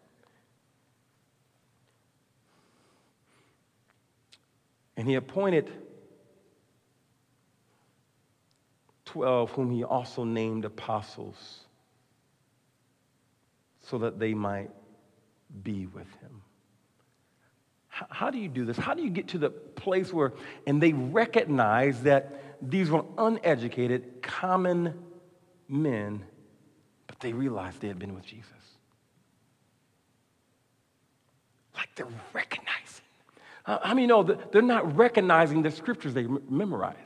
And 4.96 5.08
he 5.08 5.14
appointed 5.14 5.70
12, 9.06 9.50
whom 9.52 9.70
he 9.70 9.84
also 9.84 10.24
named 10.24 10.64
apostles, 10.64 11.60
so 13.80 13.98
that 13.98 14.18
they 14.18 14.34
might 14.34 14.70
be 15.62 15.86
with 15.86 16.08
him. 16.20 16.41
How, 18.10 18.30
do 18.30 18.38
you 18.38 18.48
do 18.48 18.64
this? 18.64 18.76
How 18.76 18.94
do 18.94 19.02
you 19.02 19.10
get 19.10 19.28
to 19.28 19.38
the 19.38 19.50
place 19.50 20.12
where, 20.12 20.32
and 20.66 20.82
they 20.82 20.92
recognize 20.92 22.02
that 22.02 22.40
these 22.62 22.90
were 22.90 23.04
uneducated, 23.18 24.22
common 24.22 24.94
men, 25.68 26.24
but 27.06 27.20
they 27.20 27.32
realized 27.32 27.80
they 27.80 27.88
had 27.88 27.98
been 27.98 28.14
with 28.14 28.24
Jesus? 28.24 28.48
Like 31.74 31.88
they're 31.94 32.06
recognizing. 32.32 32.72
I 33.66 33.94
mean, 33.94 34.08
no, 34.08 34.22
they're 34.22 34.62
not 34.62 34.96
recognizing 34.96 35.62
the 35.62 35.70
scriptures 35.70 36.14
they 36.14 36.26
memorized? 36.48 36.98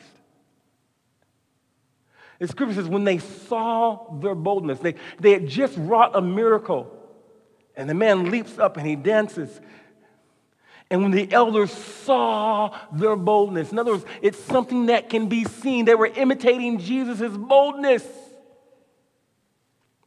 The 2.39 2.49
scripture 2.49 2.75
says, 2.75 2.89
when 2.89 3.05
they 3.05 3.19
saw 3.19 4.19
their 4.21 4.35
boldness, 4.35 4.79
they, 4.81 4.95
they 5.21 5.33
had 5.33 5.49
just 5.49 5.75
wrought 5.77 6.13
a 6.15 6.21
miracle. 6.21 6.93
And 7.77 7.89
the 7.89 7.95
man 7.95 8.31
leaps 8.31 8.59
up 8.59 8.77
and 8.77 8.87
he 8.87 8.97
dances. 8.97 9.61
And 10.91 11.03
when 11.03 11.11
the 11.11 11.33
elders 11.33 11.73
saw 11.73 12.77
their 12.93 13.17
boldness, 13.17 13.73
in 13.73 13.79
other 13.79 13.93
words, 13.93 14.05
it's 14.23 14.39
something 14.39 14.87
that 14.87 15.11
can 15.11 15.29
be 15.29 15.45
seen. 15.45 15.85
They 15.85 15.97
were 15.97 16.07
imitating 16.07 16.79
Jesus' 16.79 17.37
boldness. 17.37 18.07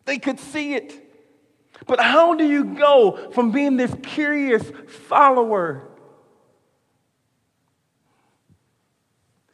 They 0.06 0.20
could 0.20 0.40
see 0.40 0.76
it. 0.76 0.94
But 1.86 2.00
how 2.00 2.36
do 2.36 2.46
you 2.46 2.64
go 2.64 3.32
from 3.32 3.52
being 3.52 3.76
this 3.76 3.94
curious 4.04 4.64
follower? 4.88 5.88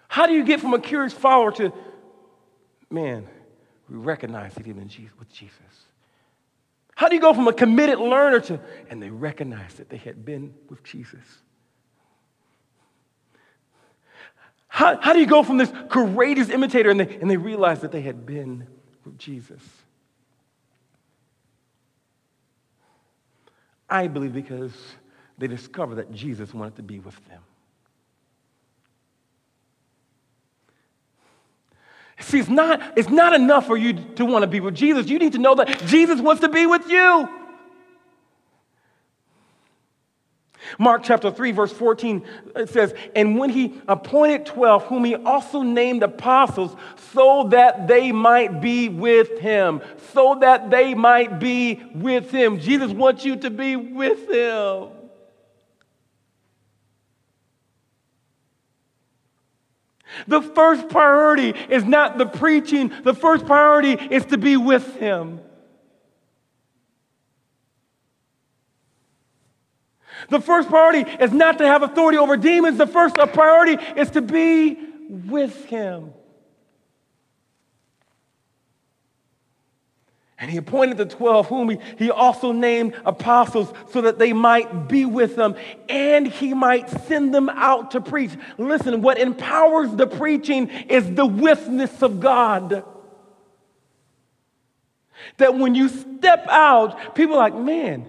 How 0.07 0.27
do 0.27 0.33
you 0.33 0.43
get 0.43 0.61
from 0.61 0.73
a 0.73 0.79
curious 0.79 1.13
follower 1.13 1.51
to 1.53 1.73
man, 2.89 3.27
we 3.89 3.97
recognize 3.97 4.53
that 4.55 4.67
even 4.67 4.89
with 5.19 5.31
Jesus. 5.31 5.84
How 6.95 7.09
do 7.09 7.15
you 7.15 7.21
go 7.21 7.33
from 7.33 7.47
a 7.47 7.53
committed 7.53 7.99
learner 7.99 8.39
to, 8.41 8.59
and 8.89 9.01
they 9.01 9.09
recognized 9.09 9.77
that 9.77 9.89
they 9.89 9.97
had 9.97 10.25
been 10.25 10.53
with 10.69 10.83
Jesus? 10.83 11.23
How, 14.67 14.99
how 14.99 15.13
do 15.13 15.19
you 15.19 15.25
go 15.25 15.43
from 15.43 15.57
this 15.57 15.71
courageous 15.89 16.49
imitator 16.49 16.89
and 16.89 16.99
they, 16.99 17.15
and 17.17 17.29
they 17.29 17.37
realize 17.37 17.81
that 17.81 17.91
they 17.91 18.01
had 18.01 18.25
been 18.25 18.67
with 19.05 19.17
Jesus? 19.17 19.61
I 23.89 24.07
believe 24.07 24.33
because 24.33 24.73
they 25.37 25.47
discovered 25.47 25.95
that 25.95 26.11
Jesus 26.11 26.53
wanted 26.53 26.77
to 26.77 26.83
be 26.83 26.99
with 26.99 27.15
them. 27.27 27.41
See, 32.25 32.39
it's 32.39 32.49
not, 32.49 32.81
it's 32.97 33.09
not 33.09 33.33
enough 33.33 33.67
for 33.67 33.77
you 33.77 33.93
to 34.15 34.25
want 34.25 34.41
to 34.41 34.47
be 34.47 34.59
with 34.59 34.73
Jesus. 34.73 35.07
You 35.07 35.19
need 35.19 35.33
to 35.33 35.37
know 35.37 35.53
that 35.53 35.85
Jesus 35.85 36.19
wants 36.19 36.41
to 36.41 36.49
be 36.49 36.65
with 36.65 36.89
you. 36.89 37.29
Mark 40.79 41.03
chapter 41.03 41.29
3, 41.29 41.51
verse 41.51 41.71
14, 41.71 42.25
it 42.55 42.69
says, 42.69 42.95
And 43.15 43.37
when 43.37 43.51
he 43.51 43.79
appointed 43.87 44.47
12, 44.47 44.85
whom 44.85 45.05
he 45.05 45.13
also 45.13 45.61
named 45.61 46.01
apostles, 46.01 46.75
so 47.13 47.49
that 47.49 47.87
they 47.87 48.11
might 48.11 48.59
be 48.59 48.89
with 48.89 49.37
him. 49.37 49.83
So 50.11 50.39
that 50.41 50.71
they 50.71 50.95
might 50.95 51.39
be 51.39 51.83
with 51.93 52.31
him. 52.31 52.59
Jesus 52.59 52.91
wants 52.91 53.23
you 53.23 53.35
to 53.35 53.51
be 53.51 53.75
with 53.75 54.27
him. 54.27 54.87
The 60.27 60.41
first 60.41 60.89
priority 60.89 61.53
is 61.69 61.83
not 61.83 62.17
the 62.17 62.25
preaching, 62.25 62.91
the 63.03 63.13
first 63.13 63.45
priority 63.45 63.93
is 63.93 64.25
to 64.25 64.37
be 64.37 64.57
with 64.57 64.95
him. 64.97 65.39
The 70.29 70.39
first 70.39 70.69
priority 70.69 71.09
is 71.19 71.31
not 71.31 71.57
to 71.59 71.67
have 71.67 71.83
authority 71.83 72.17
over 72.17 72.37
demons. 72.37 72.77
The 72.77 72.87
first 72.87 73.15
priority 73.15 73.77
is 73.95 74.11
to 74.11 74.21
be 74.21 74.77
with 75.09 75.65
Him. 75.65 76.13
And 80.37 80.51
he 80.51 80.57
appointed 80.57 80.97
the 80.97 81.05
12, 81.05 81.47
whom 81.47 81.69
he, 81.69 81.79
he 81.97 82.11
also 82.11 82.51
named 82.51 82.93
apostles, 83.05 83.71
so 83.91 84.01
that 84.01 84.19
they 84.19 84.33
might 84.33 84.89
be 84.89 85.05
with 85.05 85.37
them 85.37 85.55
and 85.87 86.27
he 86.27 86.53
might 86.53 86.89
send 87.07 87.33
them 87.33 87.47
out 87.49 87.91
to 87.91 88.01
preach. 88.01 88.31
Listen, 88.57 89.01
what 89.01 89.17
empowers 89.17 89.91
the 89.91 90.07
preaching 90.07 90.67
is 90.67 91.09
the 91.13 91.25
witness 91.25 92.01
of 92.01 92.19
God. 92.19 92.83
That 95.37 95.55
when 95.55 95.73
you 95.73 95.87
step 95.87 96.45
out, 96.49 97.15
people 97.15 97.35
are 97.35 97.49
like, 97.49 97.55
man, 97.55 98.05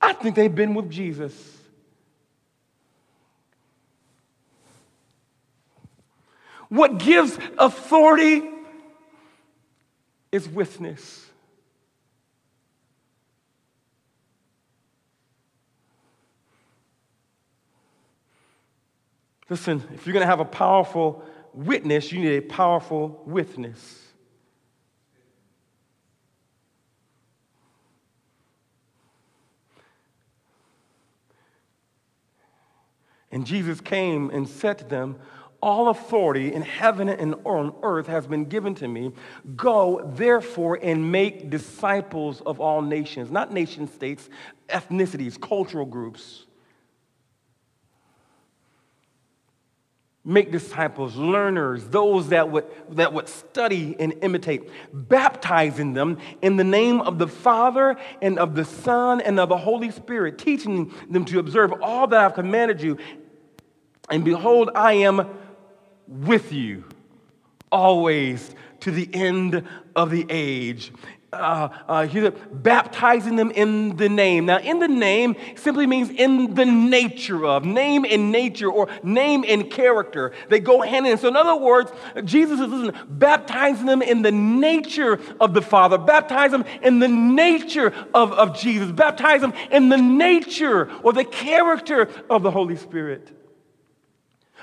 I 0.00 0.12
think 0.12 0.34
they've 0.34 0.52
been 0.52 0.74
with 0.74 0.90
Jesus. 0.90 1.34
What 6.68 6.98
gives 6.98 7.38
authority 7.58 8.42
is 10.36 10.48
witness. 10.48 11.26
Listen, 19.48 19.82
if 19.94 20.06
you're 20.06 20.12
going 20.12 20.22
to 20.22 20.26
have 20.26 20.40
a 20.40 20.44
powerful 20.44 21.24
witness, 21.54 22.12
you 22.12 22.20
need 22.20 22.36
a 22.36 22.40
powerful 22.42 23.22
witness. 23.24 24.02
And 33.32 33.46
Jesus 33.46 33.80
came 33.80 34.30
and 34.30 34.48
said 34.48 34.78
to 34.78 34.84
them, 34.84 35.18
All 35.62 35.88
authority 35.88 36.52
in 36.52 36.62
heaven 36.62 37.08
and 37.08 37.34
on 37.44 37.74
earth 37.82 38.06
has 38.06 38.26
been 38.26 38.44
given 38.44 38.74
to 38.76 38.88
me. 38.88 39.12
Go, 39.56 40.12
therefore, 40.14 40.78
and 40.80 41.10
make 41.10 41.50
disciples 41.50 42.42
of 42.42 42.60
all 42.60 42.82
nations, 42.82 43.30
not 43.30 43.52
nation 43.52 43.88
states, 43.88 44.28
ethnicities, 44.68 45.40
cultural 45.40 45.86
groups. 45.86 46.44
Make 50.28 50.50
disciples, 50.50 51.14
learners, 51.14 51.84
those 51.84 52.30
that 52.30 52.50
would, 52.50 52.64
that 52.90 53.12
would 53.12 53.28
study 53.28 53.94
and 53.98 54.12
imitate, 54.22 54.68
baptizing 54.92 55.94
them 55.94 56.18
in 56.42 56.56
the 56.56 56.64
name 56.64 57.00
of 57.00 57.18
the 57.18 57.28
Father 57.28 57.96
and 58.20 58.36
of 58.38 58.56
the 58.56 58.64
Son 58.64 59.20
and 59.20 59.38
of 59.38 59.48
the 59.48 59.56
Holy 59.56 59.92
Spirit, 59.92 60.36
teaching 60.36 60.92
them 61.08 61.24
to 61.26 61.38
observe 61.38 61.72
all 61.80 62.08
that 62.08 62.20
I've 62.20 62.34
commanded 62.34 62.82
you. 62.82 62.98
And 64.10 64.24
behold, 64.24 64.70
I 64.74 64.94
am 64.94 65.28
with 66.08 66.52
you 66.52 66.84
always 67.70 68.54
to 68.80 68.90
the 68.90 69.08
end 69.12 69.66
of 69.94 70.10
the 70.10 70.26
age. 70.28 70.92
Uh, 71.32 71.68
uh, 71.88 72.06
he's 72.06 72.30
baptizing 72.52 73.36
them 73.36 73.50
in 73.50 73.96
the 73.96 74.08
name. 74.08 74.46
Now, 74.46 74.58
in 74.58 74.78
the 74.78 74.88
name 74.88 75.36
simply 75.56 75.86
means 75.86 76.08
in 76.08 76.54
the 76.54 76.64
nature 76.64 77.44
of, 77.44 77.64
name 77.64 78.06
and 78.08 78.30
nature, 78.30 78.70
or 78.70 78.88
name 79.02 79.44
and 79.46 79.70
character. 79.70 80.32
They 80.48 80.60
go 80.60 80.80
hand 80.80 81.04
in 81.04 81.10
hand. 81.10 81.20
So, 81.20 81.28
in 81.28 81.36
other 81.36 81.56
words, 81.56 81.90
Jesus 82.24 82.60
is 82.60 82.68
listen, 82.68 82.96
baptizing 83.08 83.86
them 83.86 84.02
in 84.02 84.22
the 84.22 84.32
nature 84.32 85.20
of 85.40 85.52
the 85.52 85.62
Father, 85.62 85.98
baptize 85.98 86.52
them 86.52 86.64
in 86.80 87.00
the 87.00 87.08
nature 87.08 87.92
of, 88.14 88.32
of 88.32 88.56
Jesus, 88.56 88.92
baptize 88.92 89.40
them 89.40 89.52
in 89.70 89.88
the 89.88 89.98
nature 89.98 90.90
or 91.02 91.12
the 91.12 91.24
character 91.24 92.08
of 92.30 92.44
the 92.44 92.50
Holy 92.50 92.76
Spirit. 92.76 93.28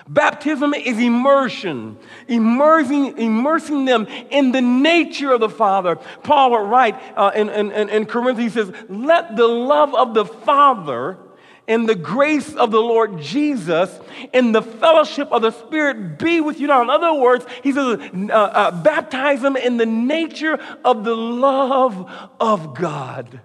Baptism 0.07 0.73
is 0.73 0.99
immersion, 0.99 1.97
immersing, 2.27 3.17
immersing 3.17 3.85
them 3.85 4.05
in 4.29 4.51
the 4.51 4.61
nature 4.61 5.31
of 5.31 5.39
the 5.39 5.49
Father. 5.49 5.95
Paul 6.23 6.51
would 6.51 6.69
write 6.69 6.95
uh, 7.15 7.31
in, 7.33 7.49
in, 7.49 7.71
in 7.71 8.05
Corinthians, 8.05 8.53
he 8.53 8.61
says, 8.61 8.73
Let 8.89 9.37
the 9.37 9.47
love 9.47 9.95
of 9.95 10.13
the 10.13 10.25
Father 10.25 11.17
and 11.67 11.87
the 11.87 11.95
grace 11.95 12.53
of 12.55 12.71
the 12.71 12.81
Lord 12.81 13.21
Jesus 13.21 13.97
and 14.33 14.53
the 14.53 14.61
fellowship 14.61 15.31
of 15.31 15.41
the 15.41 15.51
Spirit 15.51 16.19
be 16.19 16.41
with 16.41 16.59
you 16.59 16.67
now. 16.67 16.81
In 16.81 16.89
other 16.89 17.13
words, 17.13 17.45
he 17.63 17.71
says, 17.71 17.99
uh, 18.13 18.33
uh, 18.33 18.83
baptize 18.83 19.41
them 19.41 19.55
in 19.55 19.77
the 19.77 19.85
nature 19.85 20.59
of 20.83 21.05
the 21.05 21.15
love 21.15 22.11
of 22.39 22.75
God. 22.75 23.39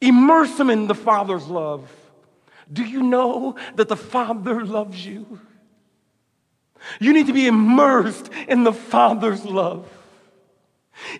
Immerse 0.00 0.56
them 0.56 0.70
in 0.70 0.86
the 0.86 0.94
Father's 0.94 1.46
love. 1.46 1.90
Do 2.72 2.84
you 2.84 3.02
know 3.02 3.56
that 3.76 3.88
the 3.88 3.96
Father 3.96 4.64
loves 4.64 5.04
you? 5.04 5.40
You 7.00 7.12
need 7.12 7.26
to 7.26 7.32
be 7.32 7.46
immersed 7.46 8.30
in 8.48 8.64
the 8.64 8.72
Father's 8.72 9.44
love. 9.44 9.88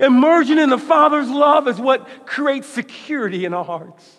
Immersion 0.00 0.58
in 0.58 0.70
the 0.70 0.78
Father's 0.78 1.28
love 1.28 1.68
is 1.68 1.78
what 1.78 2.26
creates 2.26 2.66
security 2.68 3.44
in 3.44 3.54
our 3.54 3.64
hearts. 3.64 4.16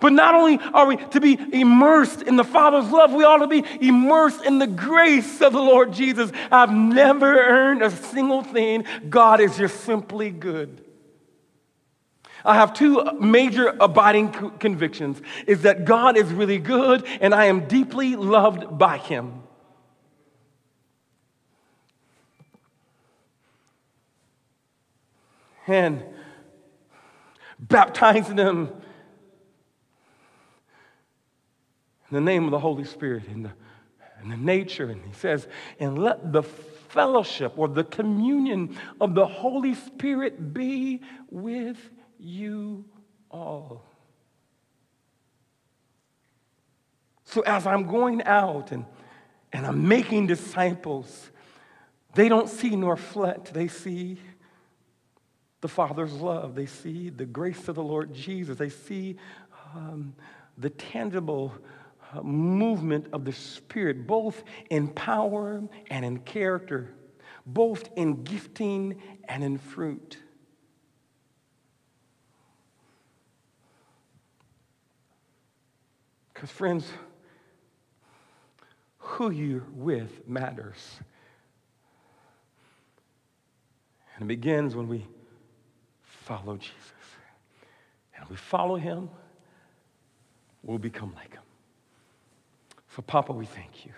But 0.00 0.12
not 0.12 0.34
only 0.34 0.58
are 0.74 0.86
we 0.86 0.96
to 0.96 1.20
be 1.20 1.38
immersed 1.52 2.22
in 2.22 2.36
the 2.36 2.44
Father's 2.44 2.90
love, 2.90 3.12
we 3.12 3.24
ought 3.24 3.38
to 3.38 3.46
be 3.46 3.64
immersed 3.80 4.44
in 4.44 4.58
the 4.58 4.66
grace 4.66 5.40
of 5.40 5.52
the 5.52 5.60
Lord 5.60 5.92
Jesus. 5.92 6.30
I've 6.50 6.72
never 6.72 7.38
earned 7.38 7.82
a 7.82 7.90
single 7.90 8.42
thing. 8.42 8.84
God 9.08 9.40
is 9.40 9.56
just 9.56 9.82
simply 9.82 10.30
good. 10.30 10.85
I 12.46 12.54
have 12.54 12.72
two 12.72 13.02
major 13.18 13.74
abiding 13.80 14.30
convictions 14.58 15.20
is 15.48 15.62
that 15.62 15.84
God 15.84 16.16
is 16.16 16.32
really 16.32 16.58
good 16.58 17.04
and 17.20 17.34
I 17.34 17.46
am 17.46 17.66
deeply 17.66 18.14
loved 18.14 18.78
by 18.78 18.98
him. 18.98 19.42
And 25.66 26.04
baptizing 27.58 28.36
them 28.36 28.70
in 32.08 32.14
the 32.14 32.20
name 32.20 32.44
of 32.44 32.52
the 32.52 32.60
Holy 32.60 32.84
Spirit 32.84 33.26
and 33.26 33.46
the, 33.46 33.52
and 34.20 34.30
the 34.30 34.36
nature. 34.36 34.88
And 34.88 35.04
he 35.04 35.12
says, 35.12 35.48
and 35.80 35.98
let 35.98 36.32
the 36.32 36.44
fellowship 36.44 37.54
or 37.56 37.66
the 37.66 37.82
communion 37.82 38.78
of 39.00 39.16
the 39.16 39.26
Holy 39.26 39.74
Spirit 39.74 40.54
be 40.54 41.00
with 41.28 41.76
you 42.18 42.84
all. 43.30 43.84
So 47.24 47.42
as 47.42 47.66
I'm 47.66 47.86
going 47.86 48.22
out 48.22 48.72
and, 48.72 48.84
and 49.52 49.66
I'm 49.66 49.86
making 49.88 50.26
disciples, 50.26 51.30
they 52.14 52.28
don't 52.28 52.48
see 52.48 52.76
nor 52.76 52.96
fret, 52.96 53.46
they 53.46 53.68
see 53.68 54.18
the 55.60 55.68
Father's 55.68 56.12
love. 56.12 56.54
They 56.54 56.66
see 56.66 57.08
the 57.08 57.24
grace 57.24 57.68
of 57.68 57.74
the 57.74 57.82
Lord 57.82 58.14
Jesus. 58.14 58.56
They 58.56 58.68
see 58.68 59.16
um, 59.74 60.14
the 60.56 60.70
tangible 60.70 61.52
uh, 62.12 62.22
movement 62.22 63.08
of 63.12 63.24
the 63.24 63.32
Spirit, 63.32 64.06
both 64.06 64.44
in 64.70 64.86
power 64.88 65.62
and 65.90 66.04
in 66.04 66.18
character, 66.18 66.94
both 67.44 67.88
in 67.96 68.22
gifting 68.22 69.02
and 69.24 69.42
in 69.42 69.58
fruit. 69.58 70.18
Because, 76.36 76.50
friends, 76.50 76.86
who 78.98 79.30
you're 79.30 79.64
with 79.72 80.28
matters. 80.28 81.00
And 84.14 84.24
it 84.24 84.28
begins 84.28 84.76
when 84.76 84.86
we 84.86 85.06
follow 86.02 86.58
Jesus. 86.58 86.74
And 88.18 88.28
we 88.28 88.36
follow 88.36 88.76
him, 88.76 89.08
we'll 90.62 90.76
become 90.76 91.14
like 91.14 91.32
him. 91.32 91.42
So, 92.94 93.00
Papa, 93.00 93.32
we 93.32 93.46
thank 93.46 93.86
you. 93.86 93.92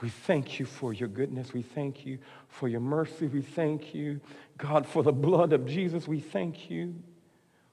We 0.00 0.08
thank 0.08 0.58
you 0.58 0.66
for 0.66 0.92
your 0.92 1.08
goodness. 1.08 1.54
We 1.54 1.62
thank 1.62 2.04
you 2.04 2.18
for 2.48 2.66
your 2.66 2.80
mercy. 2.80 3.28
We 3.28 3.42
thank 3.42 3.94
you, 3.94 4.20
God, 4.58 4.84
for 4.84 5.04
the 5.04 5.12
blood 5.12 5.52
of 5.52 5.64
Jesus. 5.64 6.08
We 6.08 6.18
thank 6.18 6.68
you 6.68 6.96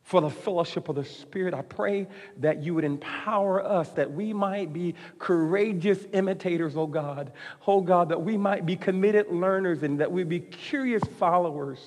for 0.04 0.22
the 0.22 0.30
fellowship 0.30 0.90
of 0.90 0.96
the 0.96 1.06
Spirit. 1.06 1.54
I 1.54 1.62
pray 1.62 2.08
that 2.38 2.64
you 2.64 2.74
would 2.74 2.84
empower 2.84 3.64
us, 3.64 3.90
that 3.92 4.12
we 4.12 4.34
might 4.34 4.74
be 4.74 4.96
courageous 5.20 6.00
imitators, 6.12 6.76
oh 6.76 6.88
God. 6.88 7.32
Oh 7.68 7.82
God, 7.82 8.10
that 8.10 8.22
we 8.22 8.38
might 8.38 8.66
be 8.66 8.76
committed 8.76 9.28
learners 9.30 9.84
and 9.84 10.00
that 10.00 10.12
we 10.12 10.24
be 10.24 10.40
curious 10.40 11.04
followers 11.20 11.80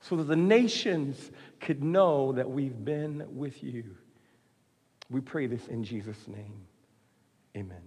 so 0.00 0.16
that 0.16 0.24
the 0.24 0.36
nations 0.36 1.30
could 1.60 1.84
know 1.84 2.32
that 2.32 2.50
we've 2.50 2.84
been 2.84 3.24
with 3.36 3.62
you. 3.62 3.84
We 5.10 5.20
pray 5.20 5.46
this 5.46 5.66
in 5.68 5.84
Jesus' 5.84 6.26
name. 6.26 6.66
Amen. 7.56 7.82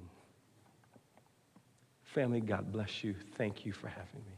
Family, 2.03 2.41
God 2.41 2.71
bless 2.71 3.03
you. 3.03 3.15
Thank 3.37 3.65
you 3.65 3.71
for 3.71 3.87
having 3.87 4.23
me. 4.27 4.37